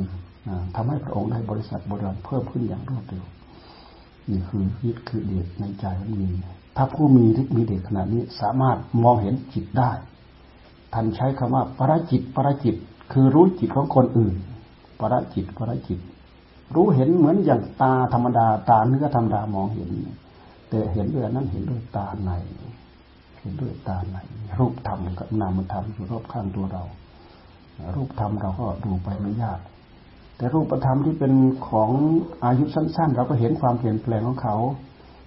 [0.74, 3.24] ทำให้พระองค์ได้บริษัทบริวารเพิ่มขึ้นอย่างรวดเร็ว
[4.30, 6.28] นี่คือยึดคือเดชในใจมันมี
[6.76, 9.90] ถ้าผู้มีฤทธิ์มีเดชขนาดนี้สามารถมองเห็นจิตได้
[10.92, 12.76] ท่านใช้คำว่าประจิตประจิต
[13.12, 14.34] คือรู้จิตของคนอื่น
[15.00, 16.00] ประจิตประจิต
[16.74, 19.90] รู้เห็นเหมือนอย่างตาธรรมดาตาเนื้อธรรมดามองเห็น
[20.68, 22.30] แต่เห็นด้วยนั้นเห็นด้วยตาใน
[23.40, 24.16] เห็นด้วยตาใน
[24.58, 26.82] รูปธรรมกับนามธรรมอยู่รอบข้างตัวเรา
[27.96, 29.60] รูปธรรมเราก็ดูไปไม่ยาก
[30.36, 31.32] แต่รูปธรรมที่เป็น
[31.68, 31.90] ของ
[32.44, 34.56] อายุสั้น ๆ เราก็เห็นความเปลี่ยนแปลงของเขา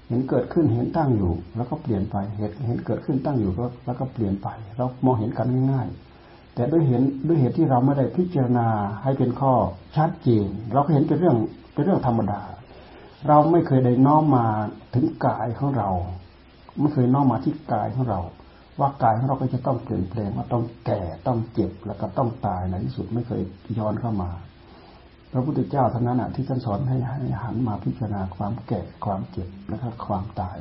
[0.07, 4.47] เห็นเกิดขึ้นเห็นตั้งอยู่ แล้วก็เปลี่ยนไปเห็นเห็นเกิดขึ้นตั้งอยู่ก็แล้วก็เปลี่ยนไป
[4.77, 5.87] เรามองเห็นกันง่าย
[6.21, 8.67] ๆ แต่ด้วยเห็นด้วยเหตุที่เราไม่ได้พิจารณา
[9.03, 9.53] ให้เป็นข้อ
[9.95, 11.37] ชัดเจนเราก็เห็นเป็นเรื่อง
[11.73, 12.41] เป็นเรื่องธรรมดา
[13.27, 14.45] เราไม่เคยได้น้อมมา
[14.93, 15.89] ถึงกายของเรา
[16.79, 18.19] ไม่เคยน้อมมาที่กายของเรา
[18.79, 23.41] ว่ากายของเราก็จะต้องเปลี่ยนแปลงว่าต้องแก่ต้องเจ็บแล้วก็ต้องตายในที่สุดไม่เคย
[23.77, 24.31] ย้อนเข้ามา
[25.31, 30.57] พระพุทธเจ้าท่านนั้นที่ท่านสอนให้ให้หันมาพิจารณาความแก่ความเจ็บแล้วก็ความตาย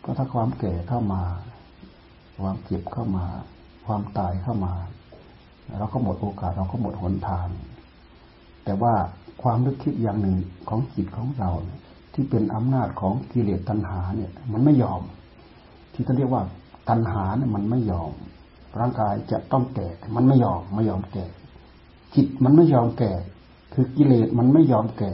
[0.00, 1.22] เพราะถ้าความแก่เข้ามา
[2.40, 3.26] ความเจ็บเข้ามา
[3.86, 4.74] ความตายเข้ามา
[5.78, 7.48] เราก็หมดโอกาสเราก็หมดหนทาง
[8.64, 8.94] แต่ว่า
[9.42, 10.36] ความนึกคิดอย่างหนึ่ง
[10.68, 11.50] ของจิตของเรา
[12.14, 15.02] ที่เป็นอำนาจของกิเลสตัณหาเนี่ย มันไม่ยอม
[15.92, 16.42] ที่เขาเรียกว่า
[16.88, 18.12] ตัณหาเนี่ยมันไม่ยอม
[18.80, 21.26] ร่างกายจะต้องแก่ มันไม่ยอมไม่ยอมแก่
[22.14, 23.12] จิตมันไม่ยอมแก่
[23.72, 25.12] คือกิเลสมันไม่ยอมแก่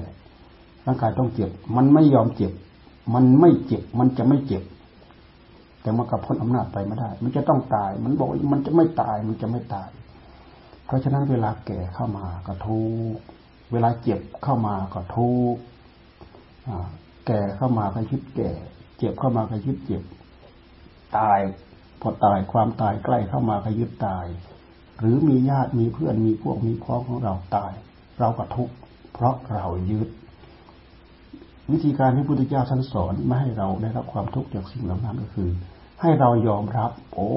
[0.87, 2.53] ร่างกายต้องเจ็บ มันไม่ยอมเจ็บ
[3.15, 4.62] มันไม่เจ็บ มันจะไม่เจ็บ
[5.83, 9.89] แต่มันกับพ้นอำนาจไปไม่ได้ มันจะต้องตาย มันบอกมันจะไม่ตาย มันจะไม่ตาย
[10.87, 12.81] เพราะฉะนั้นเวลาแก่เข้ามาก็ทุ
[13.15, 13.19] ก
[13.73, 15.57] เวลาเจ็บเข้ามาก็ทุก
[17.27, 18.51] แก่เข้ามาก็ยึดแก่
[18.99, 20.03] เจ็บเข้ามาก็ยึดเจ็บ
[21.19, 21.40] ตาย
[22.01, 24.27] พอตายความตายใกล้เข้ามาก็ยึดตาย
[24.99, 27.73] หรือมีญาติมีเพื่อนมีพวกมีพ้องของเราตาย
[28.19, 28.75] เราก็ทุกข์
[29.12, 30.09] เพราะเรายึด
[31.73, 35.51] วิธีการที่พุทธเจ้าท่านสอนไม่ให้เราได้รับความทุกข์จากสิ่งเหล่านั้นก็คือ
[36.01, 37.31] ให้เรายอมรับ โอ้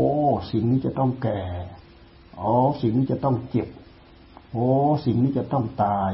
[0.51, 1.41] สิ่งนี้จะต้องแก่
[2.39, 2.51] อ๋อ
[2.81, 3.67] สิ่งนี้จะต้องเจ็บ
[4.51, 4.67] โอ้
[5.05, 6.11] สิ่งนี้จะต้องตาย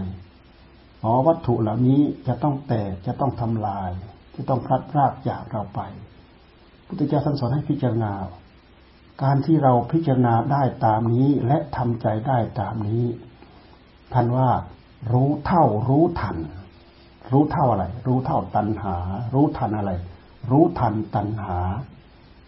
[1.03, 3.91] อ๋อวัตถุเหล่านี้จะต้องแตกจะต้องทำลาย
[4.35, 5.81] จะต้องพลัดพรากจากเราไป
[6.87, 8.13] พุทธเจ้าท่านสอนให้พิจารณา
[9.23, 13.05] การที่เราพิจารณาได้ตามนี้และทำใจได้ตามนี้
[14.13, 14.49] ท่านว่า
[15.13, 16.37] รู้เท่ารู้ทัน
[17.31, 18.95] รู้เท่าอะไร รู้เท่าตัณหา
[19.33, 19.91] รู้ทันอะไร
[20.51, 21.59] รู้ทันตัณหา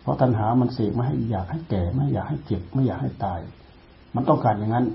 [0.01, 3.39] เพราะตัณหามันเสกไม่ให้อยากให้แก่ไม่อยากให้เจ็บไม่อยากให้ตาย
[4.15, 4.85] มันต้องการอย่างนั้น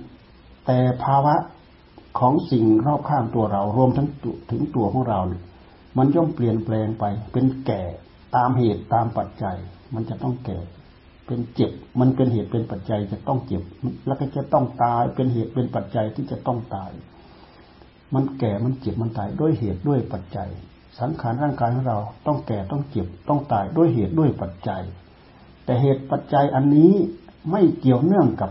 [0.66, 1.34] แต่ภาวะ
[2.18, 4.08] ของสิ่งรอบข้างตัวเรารวมทั้ง
[4.50, 5.42] ถึงตัวของเราเนี่ย
[5.98, 7.82] มันย่อมเปลี่ยนแปลงไปเป็นแก่
[8.36, 9.56] ตามเหตุตามปัจจัย
[9.94, 10.58] มันจะต้องแก่
[11.26, 13.62] เป็นเจ็บ มันเป็นเหตุเป็นปัจจัยจะต้องเจ็บ
[14.06, 16.90] แล้วก็จะต้องตาย เป็นเหตุเป็นปัจจัยที่จะต้องตาย
[18.14, 20.50] มันแก่ มันเจ็บ มันตายด้วยเหตุด้วยปัจจัย
[21.00, 24.82] สังขารร่างกายของเราต้องแก่ต้องเจ็บต้องตายด้วยเหตุด้วยปัจจัย
[25.64, 26.92] แต่เหตุปัจจัยอันนี้
[27.50, 28.50] ไม่เกี่ยวเนื่องกับ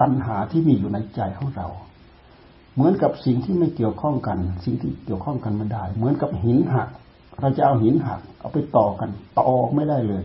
[0.00, 1.68] ตัณหาที่มีอยู่ในใจของเรา
[2.74, 6.88] เหมือนกับสิ่งที่ไม่เกี่ยวข้องกัน สิ่งที่เกี่ยวข้องกันไม่ได้ เหมือนกับหินหัก
[7.40, 10.24] เราจะเอาหินหัก เอาไปต่อกัน ต่อไม่ได้เลย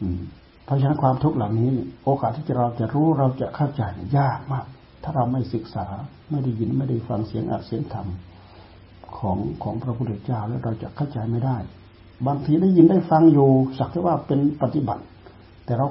[0.00, 0.20] อืม
[0.64, 1.68] เพราะฉะนั้นความทุกข์เหล่านี้
[2.04, 3.82] โอกาสที่เราจะรู้เราจะเข้าใจ
[4.18, 4.66] ยากมาก
[5.02, 5.86] ถ้าเราไม่ศึกษา
[6.30, 8.06] ไม่ได้ยินไม่ได้ฟังเสียงอัดเสียงธรรม
[9.18, 11.56] ของของพระพุทธเจ้าแล้วเราจะเข้าใจไม่ได้
[12.26, 15.02] บางทีได้ยินได้ฟังอยู่สักแต่ว่าเป็นปฏิบัติ
[15.64, 15.86] แต่เรา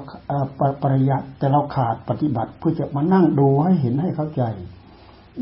[0.82, 4.42] ปริยัติแต่เราขาดปฏิบัติเพื่อจะมานั่งดูให้เห็นให้เข้าใจ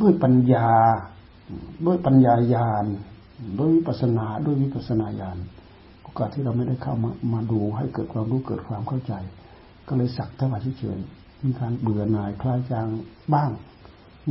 [0.00, 0.68] ด้วยปัญญา
[1.86, 2.86] ด้วยปัญญาญาณ
[3.59, 5.38] ด้วยวิปัสนาด้วยวิปัสนาญาณ
[6.03, 9.12] โอกาสที่เราไม่ได้เข้ามามาดูให้เกิดความรู้เกิดความเข้าใจ
[9.88, 10.99] ก็เลยสักเท่าไหร่เฉย
[11.44, 12.87] มีการเบื่อหน่ายคลายจาง
[13.35, 13.51] บ้าง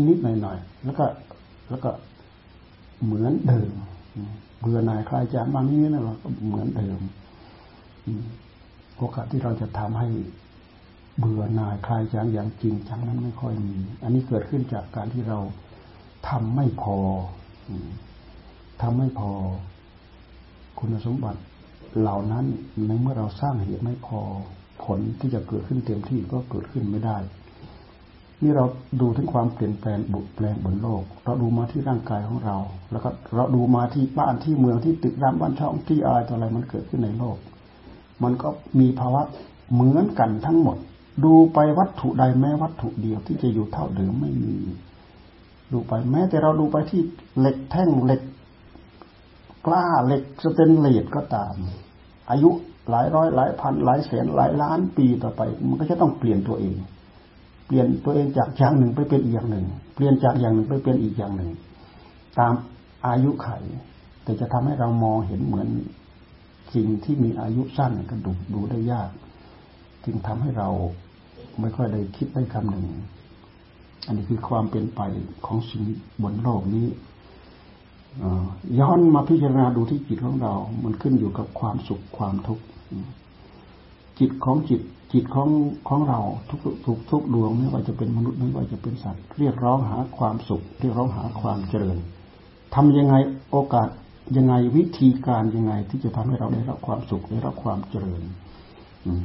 [0.09, 1.05] นิดหน่อยๆแล้วก็
[1.69, 1.89] แล้วก็
[3.03, 3.69] เหมือนเดิม
[4.61, 6.99] เบื่อหน่ายคลายจางบางนิดๆนะเราก็เหมือนเดิม
[8.97, 10.07] โอกาสที่เราจะทำให้
[11.19, 15.39] เบื่อหน่ายคลายจางอย่างจริงจังนั้นไม่ค่อยมี อันนี้เกิดขึ้นจากการที่เรา
[16.29, 16.97] ทำไม่พอ
[18.81, 19.31] ทำไม่พอ
[20.79, 21.41] คุณสมบัติ
[21.99, 22.45] เหล่านั้น
[22.87, 24.19] ในเมื่อเราสร้างเหตุไม่พอ
[24.83, 27.17] ผลที่จะเกิดขึ้นเต็มที่ก็เกิดขึ้นไม่ได้
[28.41, 28.65] นี่เรา
[29.01, 32.57] ดูถึงความเปลี่ยนแปลงบุแปลงบนโลก เราดูมาที่ร่างกายของเรา
[32.91, 37.37] แล้วก็เราดูมาที่บ้านที่เมืองที่ตึกรามบ้านช่องที่อะไรต่ออะไรมันเกิดขึ้นในโลก
[38.23, 39.21] มันก็มีภาวะ
[39.73, 40.77] เหมือนกันทั้งหมด
[41.25, 44.55] ดูไปวัตถุใดแม้วัตถุเดียวที่จะอยู่เท่าเดิมไม่มี
[45.71, 47.01] ดูไปแม้แต่เราดูไปที่
[47.39, 48.21] เหล็กแท่งเหล็ก
[49.65, 51.55] กล้าเหล็กสเตนเลสก็ตาม
[52.29, 52.49] อายุ
[52.89, 56.75] หลายร้อยหลายพันหลายแสนหลายล้านปีต่อไป มันก็จะต้องเปลี่ยนตัวเอง
[57.67, 61.51] เปลี่ยนตัวเองจากอย่างหนึ่งไปเป็นอีกอย่างหนึ่ง เปลี่ยนจากอย่างหนึ่งไปเป็นอีกอย่างหนึ่ง
[62.39, 62.53] ตาม
[63.07, 63.49] อายุไข
[64.23, 65.67] แต่จะทำให้เรามองเห็นเหมือน
[66.75, 69.09] สิ่งที่มีอายุสั้นก็ดูดูได้ยาก
[70.05, 70.69] จึงทำให้เรา
[71.59, 72.85] ไม่ค่อยได้คิดได้คำหนึ่ง
[74.05, 75.01] อันนี้คือความเป็นไป
[75.45, 75.83] ของสิ่ง
[76.23, 76.87] บนโลกนี้
[78.79, 82.63] ย้อนมาพิจารณาดูที่จิตของเรา มันขึ้นอยู่กับความสุขความทุกข์
[84.19, 84.81] จิตของจิต
[85.13, 85.49] จิตของ
[85.87, 91.97] ของเราทุกทุกทุกดวงไม่ว่าจะเป็นมนุษย์ไม่ว่าจะเป็นสัตว์ เรียกร้องหาความสุข เรียกร้องหาความเจริญ
[92.75, 93.15] ทำยังไง
[93.51, 93.87] โอกาส
[94.37, 98.21] ยังไงวิธีการยังไงที่จะทำให้เราได้รับความสุขได้รับความเจริญ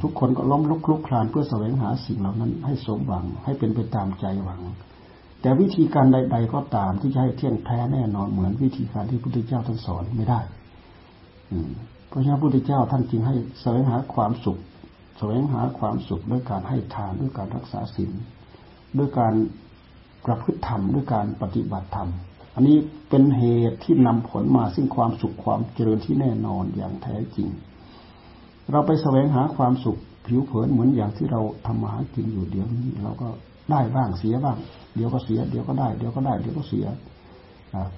[0.01, 4.61] ทุกคนก็ล้มลุกคลุกคลานเพื่อแสวงหาสิ่งเหล่านั้นให้สมหวังให้เป็นไปตามใจหวัง
[5.41, 10.39] แต่วิธีการใด ๆ ก็ตามที่จะให้เที่ยงแท้แน่นอนเหมือนวิธีการที่พระพุทธเจ้าท่านสอนไม่ได้
[12.07, 14.59] เพราะฉะนั้นพระพุทธเจ้าท่านจึงให้แสวงหาความสุข
[15.17, 18.11] แสวงหาความสุขด้วยการให้ทานด้วยการรักษาศีล
[18.97, 19.33] ด้วยการ
[20.25, 22.09] ประพฤติธรรมด้วยการปฏิบัติธรรม
[22.55, 22.77] อันนี้
[23.09, 27.49] เป็นเหตุที่นำผลมาซึ่งความสุขความเจริญที่แน่นอนอย่างแท้จริง
[28.71, 33.29] เราไปแสวงหาความสุขผิวเผินเหมือนอย่างที่เราทำมาหากินอยู่เดี๋ยวนี้เราก็
[33.71, 34.57] ได้บ้างเสียบ้าง
[34.95, 36.85] เดี๋ยวก็เสีย เดี๋ยวก็ได้ เดี๋ยวก็ได้ เดี๋ยวก็เสีย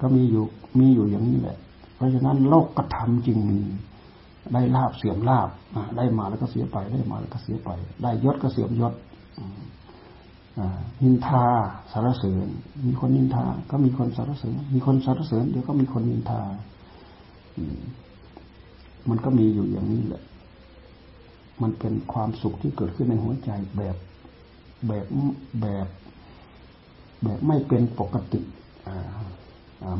[0.00, 0.44] ก็มีอยู่
[0.80, 1.56] มีอยู่อย่างนี้แหละ
[1.96, 3.60] เพราะฉะนั้นโลกกระทำจึงมี
[4.52, 5.48] ได้ลาบเสื่อมลาบ
[5.96, 7.70] ได้มาแล้วก็เสียไป ได้มาแล้วก็เสียไป
[8.02, 8.94] ได้ยศก็เสื่อมยศ
[11.02, 11.46] นินทา
[11.92, 12.46] สารเสริญ
[12.86, 16.40] มีคนนินทา ก็มีคนสารเสริญ มีคนสารเสริญเดี๋ยวก็มีคนนินทา
[19.08, 20.22] มันก็มีอยู่อย่างนี้แหละ
[21.62, 23.96] มันเป็นความสุขที่เกิดขึ้นในหัวใจแบบ
[24.86, 25.06] แบบ
[25.60, 25.86] แบบ
[27.22, 28.40] แบบไม่เป็นปกติ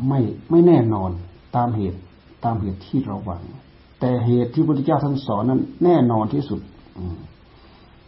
[0.08, 1.10] ไม่ไม่แน่นอน
[1.56, 2.00] ตามเหตุ
[2.44, 3.42] ตามเหตุที่เราหวัง
[4.00, 6.60] แต่เหตุที่พระพุทธเจ้าท่านสอนนั้น แน่นอนที่สุด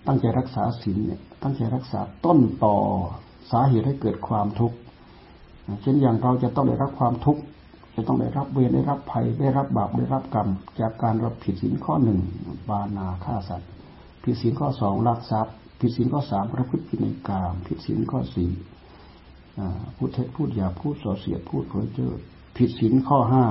[0.06, 2.76] ตั้งใจรักษาศีลเนี่ย ตั้งใจรักษาต้นต่อ
[3.50, 4.76] สาเหตุให้เกิดความทุกข์
[5.82, 7.42] เช่นอย่างเราจะต้องได้รับความทุกข์
[7.94, 10.48] จะต้องได้รับเวรได้รับภัยได้รับบาปได้รับกรรม
[10.80, 12.18] จากการรับผิดศีลข้อหนึ่ง
[12.68, 13.70] บานาฆ่าสัตว์
[14.22, 18.50] ผิดศีลข้อสองลักทรัพย์ ผิดศีลข้อสามประพฤติผิดในกามผิดศีลข้อสี่
[19.96, 22.12] พูดเท็จพูดหยาพูดส่อเสียดพูดเพ้อเจ้อ
[22.56, 23.44] ผิดศีลข้อห้า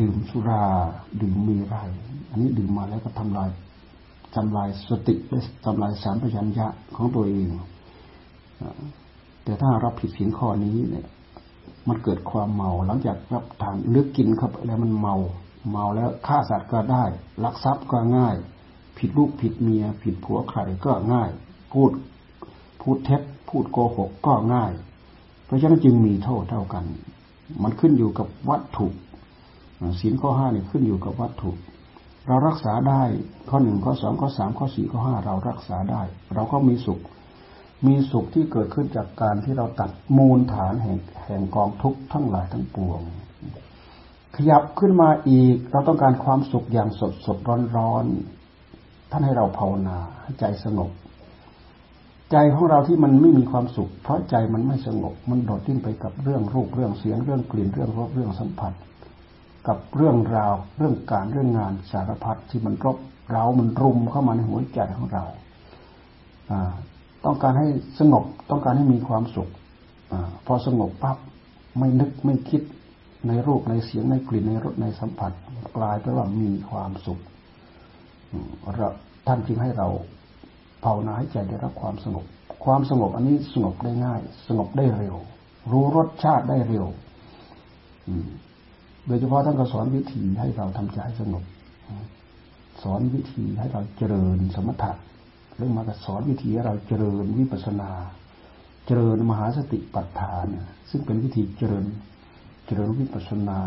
[0.00, 0.64] ดื่มสุรา
[1.22, 1.76] ดื่มมีไร
[2.30, 3.48] อันนี้ดื่มมาแล้วก็ทำลาย
[4.34, 7.48] ทำลายสติและทำลายสารปัญญะของตัวเอง
[9.44, 11.06] แต่ถ้ารับผิดศีลข้อนี้เนี่ย
[11.88, 15.16] มันเกิดความเมาหลังจากรับทานเลึกกินเข้าไปแล้วมันเมา
[15.70, 17.04] เมาแล้วฆ่าสัตว์ก็ได้
[17.44, 18.36] ลักทรัพย์ก็ง่าย
[18.98, 21.30] ผิดลูกผิดเมีย ผิดผัวใครก็ง่าย
[21.72, 21.90] พูด
[22.80, 24.72] พูดเท็จพูดโกหกก็ง่าย
[25.44, 26.84] เพราะฉะนั้นจึงมีโทษเท่ากัน
[27.62, 28.86] มันขึ้นอยู่กับวัตถุ
[30.00, 31.50] ศีลข้อห้าเนี่ยขึ้นอยู่กับวัตถุ
[32.26, 33.02] เรารักษาได้
[33.48, 36.02] ข้อหนึ่งข้อสองข้อสามข้อสี่ข้อห้าเรารักษาได้
[36.34, 37.00] เราก็มีสุข
[37.86, 43.00] มีสุขที่เกิดขึ้นจากการที่เราตัดมูลฐานแห่งแห่งกองทุกข์ทั้งหลายทั้งปวง
[44.36, 48.04] ขยับขึ้นมาอีก เราต้องการความสุขอย่างสดสดร้อนร้อน
[49.10, 50.90] ท่านให้เราภาวนาให้ใจสงบ
[52.32, 58.72] ใจของเราที่มันไม่มีความสุข เพราะใจมันไม่สงบ มันโดดดิ้นไปกับเรื่องรูปเรื่องเสียงเรื่องกลิ่นเรื่องรสเรื่องสัมผัส
[59.68, 62.96] กับเรื่องราวเรื่องการเรื่องงานสารพัดที่มันรบ
[63.32, 65.24] เรามันรุมเข้ามาในหัวใจของเรา
[67.24, 69.48] ต้องการให้สงบต้องการให้มีความสุข
[70.12, 70.14] อ
[70.46, 71.16] พอสงบปั๊บ
[71.78, 72.62] ไม่นึกไม่คิด
[73.28, 75.32] ในรูปในเสียงในกลิ่นในรสในสัมผัส
[75.76, 77.20] กลายเป็นว่ามีความสุข
[78.76, 78.88] เรา
[79.26, 79.88] ท่านจึงให้เรา
[80.84, 82.24] ภาวนาให้ใจได้รับความสงบ
[82.64, 85.16] ความสงบอันนี้สงบได้ง่าย สงบได้เร็ว
[85.70, 86.86] รู้รสชาติได้เร็ว
[89.06, 91.44] โดยเฉพาะท่านก็สอนวิธีให้เราทำใจสงบ
[92.82, 94.92] สอนวิธีให้เราเจริญสมถะ
[95.56, 97.90] เรื่องมาสอนวิธีให้เราเจริญวิปัสนา
[98.86, 100.46] เจริญมหาสติปัฏฐาน
[100.90, 101.84] ซึ่งเป็นวิธีเจริญ
[102.66, 103.60] เจริญวิปัสนา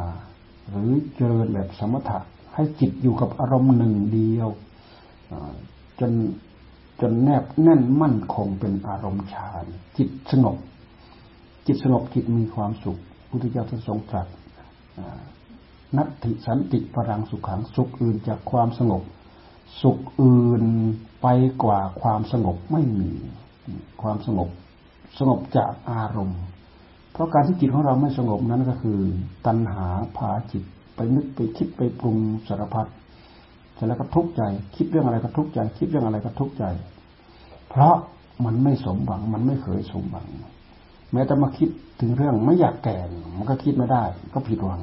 [0.69, 2.19] หรือเจริญแบบสมถะ
[2.59, 4.49] ให้จิตอยู่กับอารมณ์หนึ่งเดียว
[5.99, 6.11] จน
[7.01, 9.65] จนแนบแน่นมั่นคงเป็นอารมณ์ฌาน
[9.97, 10.57] จิตสงบ
[11.67, 14.27] จิตสงบจิตมีความสุขพุทธเจ้าทรงตรัส
[15.97, 19.03] นัตติสันติพรังสุขังสุขอื่นจากความสงบ
[19.81, 20.63] สุขอื่น
[21.21, 21.27] ไป
[21.63, 23.11] กว่าความสงบไม่มี
[24.01, 24.49] ความสงบ
[25.19, 26.41] สงบจากอารมณ์
[27.11, 28.99] เพราะการที่จิตของเราไม่สงบนั้นก็คือ
[29.45, 30.63] ตัณหาพาจิต
[30.99, 32.87] ไปนึกไปคิดไปปรุงสารพัด
[33.75, 34.41] เสร็จแล้วก็ทุกข์ใจ
[34.75, 36.63] คิดเรื่องอะไรก็ทุกข์ใจ คิดเรื่องอะไรก็ทุกข์ใจ
[37.69, 37.95] เพราะ
[38.45, 40.27] มันไม่สมหวัง มันไม่เคยสมหวัง
[41.13, 42.97] แม้แต่มาคิดถึงเรื่องไม่อยากแก่
[43.37, 44.81] มันก็คิดไม่ได้ ก็ผิดหวัง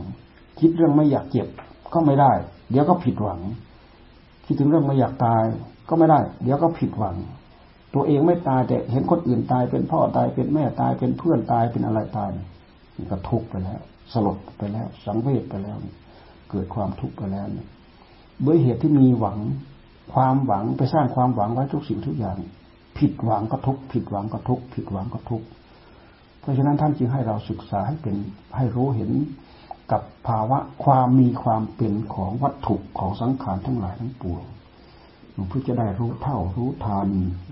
[0.60, 1.48] คิดเรื่องไม่อยากเจ็บ
[1.94, 2.32] ก็ไม่ได้
[2.70, 3.40] เดี๋ยวก็ผิดหวัง
[4.46, 5.42] คิดถึงเรื่องไม่อยากตาย
[5.88, 7.16] ก็ไม่ได้ เดี๋ยวก็ผิดหวัง
[7.94, 12.30] ตัวเองไม่ตายแต่เห็นคนอื่นตายเป็นพ่อตายเป็นแม่ตายเป็นเพื่อนตายเป็นอะไรตาย
[13.10, 13.80] ก็ทุกข์ไปแล้ว
[14.12, 15.76] สลดไปแล้ว สังเวชไปแล้ว
[16.50, 17.68] เกิดความทุกข์ไปแล้วเนี่ย
[18.46, 19.38] ด้วยเหตุที่มีหวัง
[20.14, 22.38] ความหวังไปสร้างความหวังไว้ทุกสิ่งทุกอย่าง
[22.98, 25.46] ผิดหวังก็ทุกผิดหวังก็ทุกผิดหวังก็ทุกข์
[26.48, 28.16] พราะฉะนั้นท่านจึงให้เราศึกษาให้เป็น
[28.56, 29.10] ให้รู้เห็น
[29.92, 34.44] กับภาวะความมีความเป็นของวัตถุของสังขารทั้งหลายทั้งปวง
[35.48, 37.08] เพื่อจะได้รู้เท่ารู้ทัน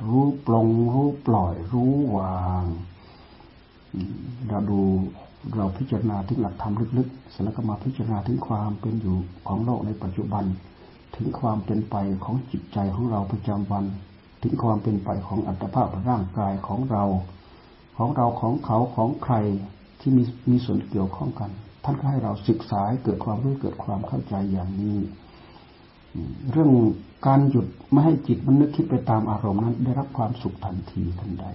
[0.07, 2.65] รู้ปลงรู้ปล่อยรู้วาง
[4.49, 4.83] เราดู
[5.57, 9.17] เราพิจารณาถึงหลักธรรมลึกๆเสร็จแล้วก็มาพิจารณาถึงความเป็นอยู่
[9.49, 10.45] ของโลกในปัจจุบัน
[11.17, 13.85] ถึงความเป็นไปของจิตใจของเราประจำวัน
[14.43, 17.05] ถึงความเป็นไปของอัตภาพร่างกายของเรา
[17.97, 19.35] ของเราของเขาของใคร
[20.01, 21.51] ที่มีมีส่วนเกี่ยวข้องกัน
[21.85, 24.99] ท่านก็ให้เราศึกษาเกิดความรู้เกิดความเข้าใจอย่างนี้
[26.51, 26.71] เรื่อง
[27.27, 31.47] การหยุดไม่ให้จิตมันนึกคิดไปตามอารมณ์นั้น ได้รับความสุขทันทีทันใด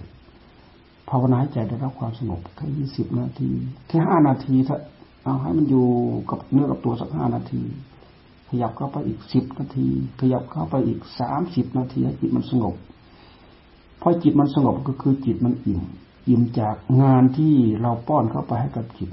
[1.10, 3.50] ภาวนาใจได้รับความสงบแค่ยี่สิบนาที
[3.88, 4.76] แค่ห้านาทีถ้า
[5.24, 5.86] เอาให้มันอยู่
[6.30, 7.62] กับเนื้อกับตัวสักห้านาที
[8.48, 9.88] ขยับเข้าไปอีกสิบนาที
[10.20, 12.74] ขยับเข้าไปอีกสามสิบนาทีให้จิตมันสงบ
[14.00, 15.80] พอจิตมันสงบก็คือจิตมันอิ่ม
[16.28, 19.10] อิ่มจากงานที่เราป้อนเข้าไปให้กับจิต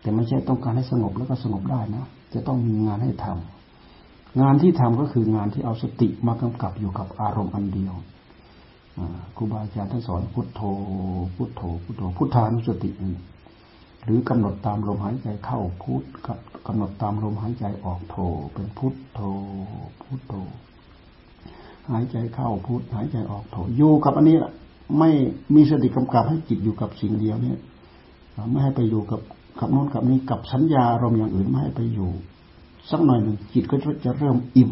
[0.00, 7.94] แต่ไม่ใช่ต้องการให้สงบแล้วก็สงบได้นะจะต้องมีงานให้ทำงานที่ทำก็คืองานที่เอาสติมากำกับอยู่กับอารมณ์อันเดียว
[9.36, 10.62] ครูบาอาจารย์ท่านสอนพุทโธ
[11.36, 12.90] พุทโธ พุทโธ พุทธานุสติ
[14.04, 18.16] หรือกำหนดตามลมหายใจเข้าพุทกับกำหนดตามลมหายใจออกโธ
[18.54, 19.20] เป็นพุทโธ
[20.02, 20.34] พุทโธ
[21.90, 24.52] หายใจเข้าพุทหายใจออกโธอยู่กับอันนี้แหละ
[24.98, 25.10] ไม่
[25.54, 27.58] มีสติกำกับให้จิตอยู่กับสิ่งเดียวเนี่ย
[28.50, 29.20] ไม่ให้ไปอยู่กับ
[29.60, 32.10] กับโน้นกับนี้กับสัญญาอารมณ์อย่างอื่นไม่ให้ไปอยู่
[32.90, 34.70] สักหน่อยหนึ่งจิตก็จะเริ่มอิ่ม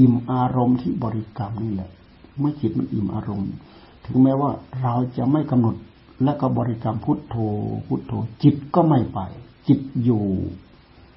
[0.00, 1.90] อิ่มอารมณ์ที่บริกรรมนี่แหละ
[2.38, 3.52] เมื่อจิตมันอิ่มอารมณ์
[4.06, 4.50] ถึงแม้ว่า
[4.82, 5.74] เราจะไม่กำหนด
[6.24, 7.36] และก็บริกรรมพุทโธ
[7.86, 9.20] พุทโธ จิตก็ไม่ไป
[9.68, 10.24] จิตอยู่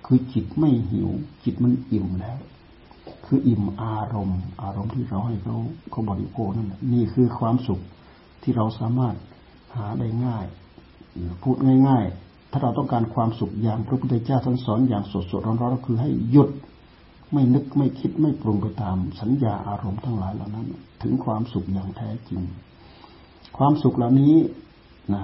[0.06, 1.10] คือจิตไม่หิว
[1.44, 2.38] จิตมันอิ่มแล้ว
[3.26, 5.58] คืออิ่มอารมณ์ อารมณ์ที่เราให้เขา
[5.92, 7.80] เขาบริโภคนั่นนี่คือความสุข
[8.42, 9.16] ที่เราสามารถ
[9.76, 10.46] หาได้ง่าย
[11.44, 11.56] พูด
[11.88, 16.50] ง่าย ๆ ถ้าเราต้องการความสุขอย่างพระพุทธเจ้าท่านสอนอย่างสดสดร้อนๆก็คือให้หยุด
[17.34, 20.68] ไม่นึกไม่คิดไม่ปรุงไปตามสัญญาอารมณ์ทั้งหลายเหล่านั้น
[21.02, 22.42] ถึงความสุขอย่างแท้จริง
[23.58, 24.36] ความสุขเหล่านี้
[25.14, 25.24] นะ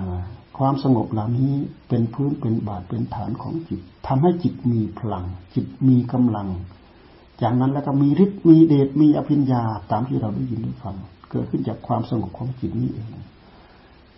[0.57, 1.53] ความสงบเหล่านี้
[1.89, 6.49] เป็นพื้นเป็นบาทเป็นฐานของจิตทำให้จิตมีพลัง จิตมีกำลัง
[7.41, 10.95] จากนั้นแล้วก็มีฤทธิ์มีเดชมีอภิญญาตามที่เราได้ยินได้ฟัง
[11.31, 13.09] เกิดขึ้นจากความสงบของจิตนี้เอง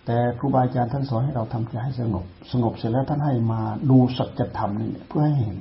[0.06, 5.58] แต่ครูบาอาจารย์ท่านสอนให้เราทำใจให้สงบ สงบเสร็จแล้วท่านให้มาดูสัจธรรมนี่เพื่อให้เห็น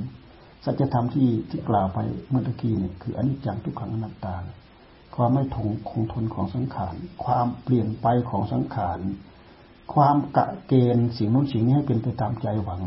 [0.64, 1.98] สัจธรรมที่ที่กล่าวไป
[2.28, 4.36] เมื่อกี้เนี่ยคืออนิจจังทุกขังอนัตตา
[5.14, 9.00] ความไม่ทงคงทนของสังขาร ความเปลี่ยนไปของสังขาร
[9.94, 12.82] ความกะเกณฑ์สิ่งนู้นสิ่งนี้ให้เป็นไปตามใจหวัง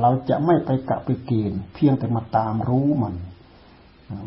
[0.00, 3.14] เราจะไม่ไปกะไปเกณฑ์เพียงแต่มาตามรู้มัน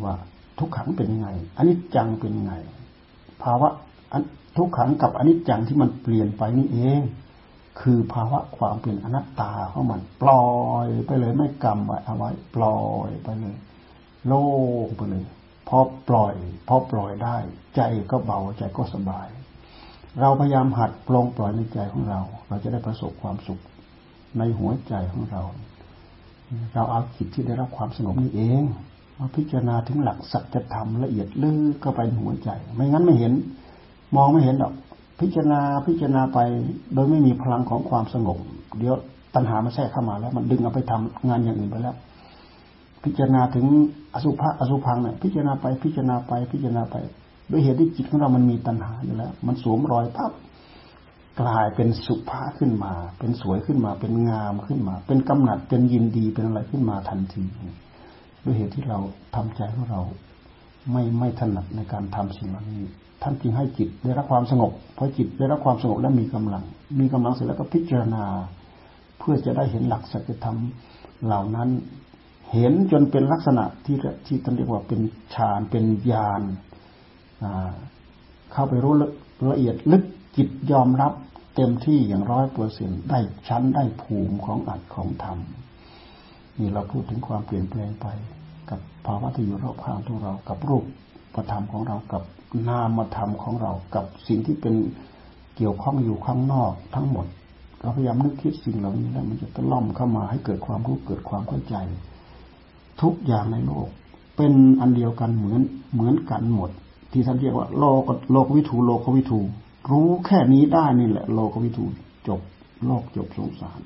[0.04, 0.14] ว่า
[0.58, 2.54] ทุกขังเป็นยังไงอนิจจังเป็นยังไง
[3.42, 3.68] ภาวะ
[4.56, 7.00] ทุกขังกับอนิจจังที่มันเปลี่ยนไปนี่เอง
[7.80, 10.46] คือภาวะความเป็นอนัตตาของมันปล่อ
[10.86, 13.56] ยไปเลยไม่กำไว้เอาไว้ปล่อยไปเลย
[14.26, 14.44] โล่
[14.86, 15.24] งไปเลย
[15.68, 16.34] พอปล่อย
[16.68, 17.36] พอปล่อยได้
[17.76, 17.80] ใจ
[18.10, 19.28] ก็เบาใจก็สบาย
[20.20, 23.60] เราพยายามหัดปลงปล่อยในใจของเรา เราจะได้ประสบความสุข
[24.38, 25.42] ในหัวใจของเรา
[26.74, 28.62] เราเอาจิตที่ได้รับความสงบนี่เอง
[29.18, 33.32] มาพิจารณาถึงหลักสัจธรรมละเอียดลึกเข้าไปหัวใจ ไม่งั้นไม่เห็น
[34.16, 34.72] มองไม่เห็นหรอก
[35.22, 36.38] พิจารณาพิจารณาไป
[36.94, 38.38] โดยไม่มีพลังของความสงบ
[38.78, 38.94] เดี๋ยว
[39.34, 41.96] ตัณหามาแทรกเข้ามาแล้ว มันดึงเอาไปทำงานอย่างอื่นไปแล้ว
[43.04, 43.66] พิจารณาถึง
[44.14, 46.96] อสุภะอสุพังเนี่ยพิจารณาไปพิจารณาไปพิจารณาไป
[47.50, 50.32] ด้วยเหตุที่จิตของเรามันมีตัณหาอยู่แล้ว มันสวมรอยปั๊บ
[51.40, 57.42] กลายเป็นสุภาขึ้นมา เป็นสวยขึ้นมา เป็นงามขึ้นมา เป็นกำหนัดเป็นยินดีเป็นอะไรขึ้นมาทันที
[58.44, 58.98] ด้วยเหตุที่เรา
[59.34, 60.00] ทำใจของเรา
[60.90, 62.82] ไม่ไม่ถนัดในการทำสิ่งเหล่านี้
[63.22, 66.64] ท่านจึงให้จิตได้รับความสงบเพอจิตได้รับความสงบและมีกำลัง
[67.00, 68.24] มีกำลังเสร็จแล้วก็พิจารณา
[69.18, 70.58] เพื่อจะได้เห็นหลักสัจธรรม
[71.24, 71.68] เหล่านั้น
[72.52, 75.00] เห็นจนเป็นลักษณะที่ที่ท่านเรียกว่าเป็น
[75.34, 76.42] ฌานเป็นญาณ
[78.52, 78.94] เข้าไปรู้
[79.52, 80.04] ละเอียดลึก
[80.36, 81.12] จิตยอมรับ
[81.56, 83.18] เต็มที่อย่างร้อยเปอร์เซ็นได้
[83.48, 85.38] ชั้นได้ภูมิของอัดของธรรม
[86.58, 88.06] นี่เราพูดถึงความเปลี่ยนแปลงไป
[88.72, 90.84] กับภาวะที่อยู่รอบข้างของเรา กับรูป
[91.34, 92.22] ประธรรมของเรา กับ
[92.68, 94.74] นามธรรมของเรา กับสิ่งที่เป็น
[95.56, 97.26] เกี่ยวข้องอยู่ข้างนอกทั้งหมด
[97.80, 101.74] เราพยายามนึกคิดสิ่งเหล่านี้แล้วมันจะตะล่อมเข้ามาให้เกิดความรู้เกิดความเข้าใจ
[103.02, 103.88] ทุกอย่างในโลก
[104.36, 105.60] เป็นอันเดียวกันเหมือน
[105.94, 106.70] เหมือนกันหมด
[107.12, 108.02] ที่ท่านเรียกว่า โลก
[108.32, 109.40] โลกวิถูโลกวิถู
[109.90, 111.84] รู้แค่นี้ได้นี่แหละ โลกวิถู
[112.28, 112.40] จบ
[112.86, 113.80] โลกจบสงสาร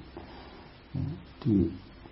[1.43, 1.57] ที่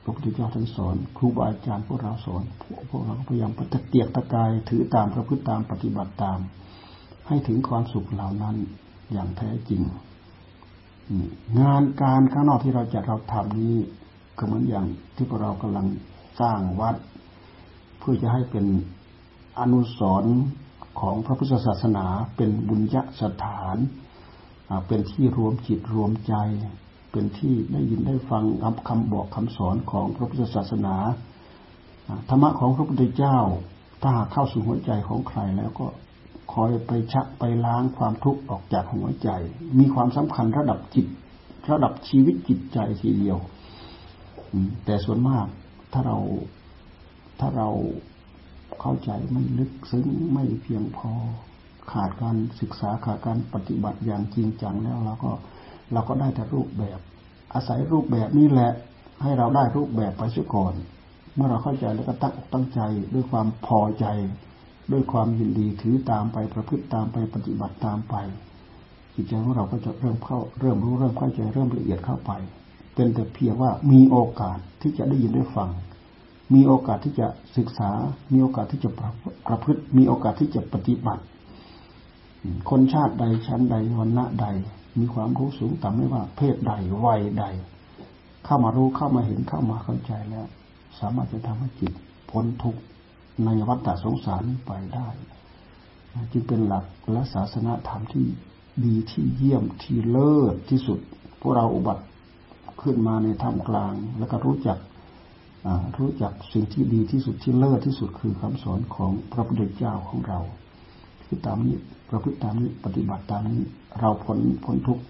[0.05, 2.43] พระพุทธเจ้าท่านสอน ครูบาอาจารย์พวกเราสอน
[2.91, 6.39] พวกเราพยายามปฏิเตียกตะกายถือตามประพฤติตามปฏิบัติตาม
[7.29, 8.57] ให้ถึงความสุขเหล่านั้น
[9.13, 9.83] อย่างแท้จริง
[11.61, 13.77] งานการข้างนอกที่เราจะเราทำนี้
[14.39, 15.87] ก็เหมือนอย่างที่พวกเรากำลัง
[16.41, 16.97] สร้างวัด
[17.99, 18.67] เพื่อจะให้เป็น
[19.59, 20.37] อนุสรณ์
[21.01, 23.77] ของพระพุทธศาสนาเป็นบุญญสถาน
[24.87, 26.35] เป็นที่รวมจิตรวมใจ
[27.15, 28.45] เป็นที่ได้ยินได้ฟัง
[28.89, 30.97] คำบอกคำสอนของพระพุทธศาสนา
[32.29, 33.39] ธรรมะของพระพุทธเจ้า
[34.03, 35.87] ถ้าหากเข้าสู่หัวใจของใครแล้วก็
[36.53, 39.29] คอยไปชักไปล้างความทุกข์ออกจากหัวใจ
[39.79, 41.07] มีความสำคัญระดับจิต
[41.71, 43.39] ระดับชีวิตจิตใจทีเดียว
[44.85, 45.47] แต่ส่วนมาก
[45.93, 46.19] ถ้าเรา
[47.41, 47.69] ถ้าเรา
[48.81, 51.13] เข้าใจไม่ลึกซึ้งไม่เพียงพอ
[51.93, 55.33] ขาดการศึกษาขาดการปฏิบัติอย่างจริงจังแล้วเราก็
[55.93, 56.99] เราก็ได้แต่รูปแบบ
[57.55, 58.73] อาศัยรูปแบบนี้แหละ
[59.23, 60.75] ให้เราได้รูปแบบไปเสียก่อน
[61.35, 62.81] เมื่อเราเข้าใจแล้วก็ตั้งตั้งใจ
[63.15, 64.07] ด้วยความพอใจ
[64.93, 68.15] ด้วยความยินดีถือตามไปประพฤติตามไปปฏิบัติตามไป
[69.15, 72.31] จิตใจของเราก็จะเริ่มเข้าเริ่มรู้เริ่มเข้าใจเริ่มละเอียดเข้าไป
[72.95, 75.71] เป็นแต่เพียงว่ามีโอกาสที่จะได้ยินได้ฟัง
[76.55, 77.27] มีโอกาสที่จะ
[77.57, 77.91] ศึกษา
[78.33, 78.91] มีโอกาสที่จะ
[79.49, 81.23] ประพฤติ มีโอกาสที่จะปฏิบัติ
[82.71, 84.47] คนชาติใดชั้นใดวันณะใด
[84.99, 86.73] มีความรู้สูงต่ำไม่ว่า เพศใด
[87.05, 87.45] วัยใด
[88.45, 90.47] เข้ามารู้เข้ามาเห็นเข้ามาเข้าใจแล้ว
[90.99, 91.93] สามารถจะทำให้จิต
[92.31, 92.81] พ้นทุกข์
[93.45, 95.09] ในวัฏสงสารไปได้
[96.33, 98.27] จึงเป็นหลักและศาสนาธรรมที่
[98.85, 100.99] ดีที่เยี่ยมที่เลิศที่สุด
[101.41, 102.05] พวกเราอุบัติ
[102.83, 104.79] ขึ้นมาในท่ามกลาง แล้วก็รู้จัก
[105.99, 110.41] รู้จักสิ่งที่ดีที่สุดที่เลิศที่สุดคือคำสอนของพระพุทธเจ้าของเรา
[111.35, 111.77] คือตามนี้
[112.11, 113.63] ประพฤติตามนี้ ปฏิบัติตามนี้
[114.01, 115.03] เราพ้นพ้นทุกข์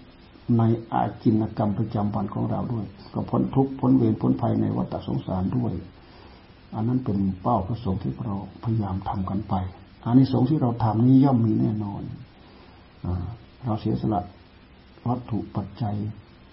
[0.57, 0.63] ใน
[0.93, 5.73] อาจินกรรมประจำวันของเราด้วย ก็พ้นทุกข์พ้นเวรพ้นภัยในวัฏสงสารด้วย
[6.75, 9.53] อันนั้นเป็นเป้าประสงค์ที่เราพยายามทำกันไป
[10.05, 12.01] อันนี้สงที่เราทำนี้ย่อมมีแน่นอน
[13.65, 14.21] เราเสียสละ
[15.07, 15.95] วัตถุปัจจัย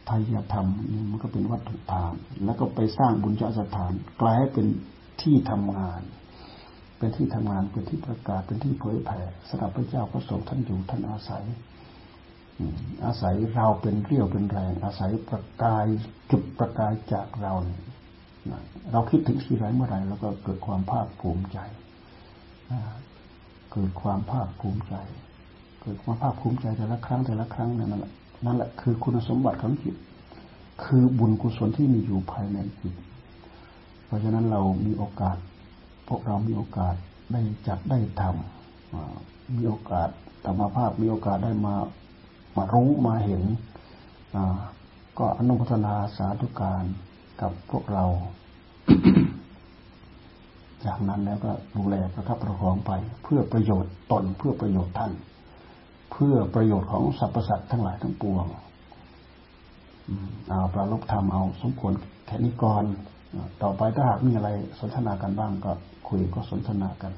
[0.09, 2.15] ทายธรรมนี่มันก็เป็นวัตถุทาน
[2.45, 3.93] แล้วก็ไปสร้างบุญญาสถาน
[4.23, 4.67] กลายเป็น
[5.23, 6.03] ที่ทำงาน
[7.03, 11.45] เป็นที่ทำงานเป็นที่ประกาศเป็นที่เผยแผ่สำหรับพระเจ้าพระสงฆ์ท่านอยู่ท่านอาศัย
[13.05, 15.87] อาศัยเราเป็นเรี่ยวเป็นแรง อาศัยประกาย
[16.31, 17.53] จุดประกายจากเรา
[18.93, 21.59] เราคิดถึงสิ่งไรเมื่อไรแล้วก็เกิดความภาคภูมิใจ
[23.73, 24.95] เกิดความภาคภูมิใจ
[25.83, 28.13] เกิดความภาคภูมิใจแต่ละครั้งแต่ละครั้งนั่นแหละ
[28.47, 29.97] นั่นแหละคือคุณสมบัติของจิต
[30.85, 32.95] คือบุญกุศลที่มีอยู่ภายในจิต
[34.07, 35.37] เพราะฉะนั้นเรามีโอกาส
[36.09, 36.95] พวกเรามีโอกาส
[37.33, 40.09] ได้จัดได้ทำมีโอกาส
[40.45, 41.75] ธรรมภาพมีโอกาสได้มา
[42.57, 43.43] มารู้มาเห็น
[45.19, 46.85] ก็อนุพัฒนาสาธุการ
[47.41, 48.05] กับพวกเรา
[50.85, 52.93] จากนั้นแล้วก็ดูแลประทับประคองไป
[53.23, 55.13] เพื่อประโยชน์ตนเพื่อประโยชน์ท่าน
[56.13, 58.45] เพื่อประโยชน์ของสรรพสัตว์ทั้งหลายทั้งปวง
[60.49, 61.93] เอาปราลบธรรมเอาสมควร
[62.27, 62.85] แค่นี้ก่อน
[63.63, 65.73] ต่อไปถ้าหากมีอะไรสนทนากันบ้างก็
[66.09, 67.13] คุยก็สนทนากัน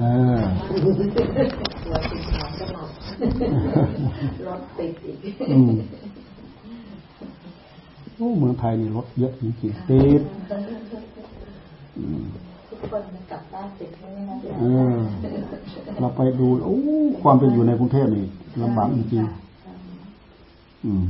[0.00, 0.04] เอ
[0.38, 0.42] อ
[1.84, 2.88] หัวติดหางก็หลับ
[4.46, 5.16] รถติดอีก
[8.16, 10.22] โอ้เมืองไทยนี่รถเยอะจริงๆติด
[10.90, 12.33] ทุก
[12.90, 14.96] คนกลับบ้านติดไม่นะเออ
[16.00, 16.78] เราไปดูโอ้
[17.22, 18.26] ความเป็นอยู่ในกรุงเทพนี่
[18.62, 21.04] ลำบากจริงๆอืม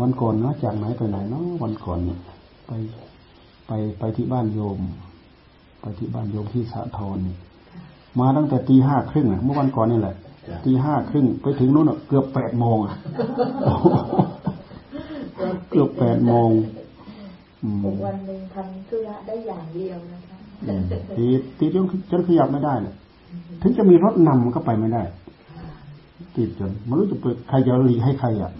[0.00, 2.18] วันก่อนเนาะจากไหนไปไหนเนาะวันก่อนเนี่ย
[2.66, 2.72] ไป
[3.66, 4.78] ไปไปที่บ้านโยม
[5.82, 7.18] ไปที่บ้านโยมที่สะทอน
[8.20, 10.14] มาตั้งแต่ตีห้าครึ่งเมื่อวันก่อนนี่แหละ
[10.64, 12.94] ตีห้าครึ่งไปถึงนู้นเกือบแปดโมงอะ
[15.70, 16.50] เกือบแปดโมง
[18.06, 20.38] วันหนึ่งทำธุระได้อย่างเดียวนะคะ
[21.16, 21.26] ตี
[21.58, 22.94] ตีจนจนขยับไม่ได้เลย
[23.62, 25.02] ถึงจะมีรถนำก็ไปไม่ได้
[26.36, 28.52] ติดจนไม่รู้จะเปิดใครจะรีให้ใครอะ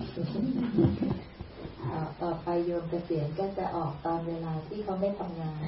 [2.23, 5.59] ต่อไปโยมเกษียณก็จะออกตอนเวลาที่เขาไม่ทำงาน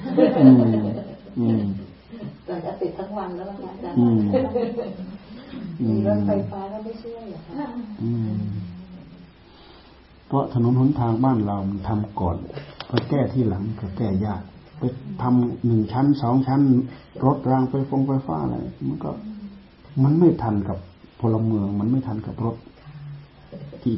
[2.45, 3.97] แต่จะติดทั้งวันแล้วนะคะอาจารย์
[5.87, 7.65] มีรถไฟฟ้าก็ไม่ช่วยเหรอคะ
[10.35, 12.37] พราะถนนหนทางบ้านเรามันทำก่อน
[12.87, 14.41] ไปแก้ที่หลังก็แก้ยาก
[14.83, 14.89] ไป
[15.23, 16.61] ทำหนึ่งชั้นสองชั้น
[17.25, 18.57] รถรางไปฟงไฟฟ้าอะไร
[18.87, 19.11] มันก็
[20.03, 20.77] มันไม่ทันกับ
[21.19, 22.55] พลเมือง มันไม่ทันกับรถ
[23.81, 23.95] ที่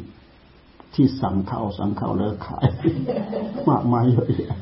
[0.94, 2.66] ที่สั่งเข้าสั่งเข้าแล้วขาย
[3.70, 4.56] มากมายเยอะแยะ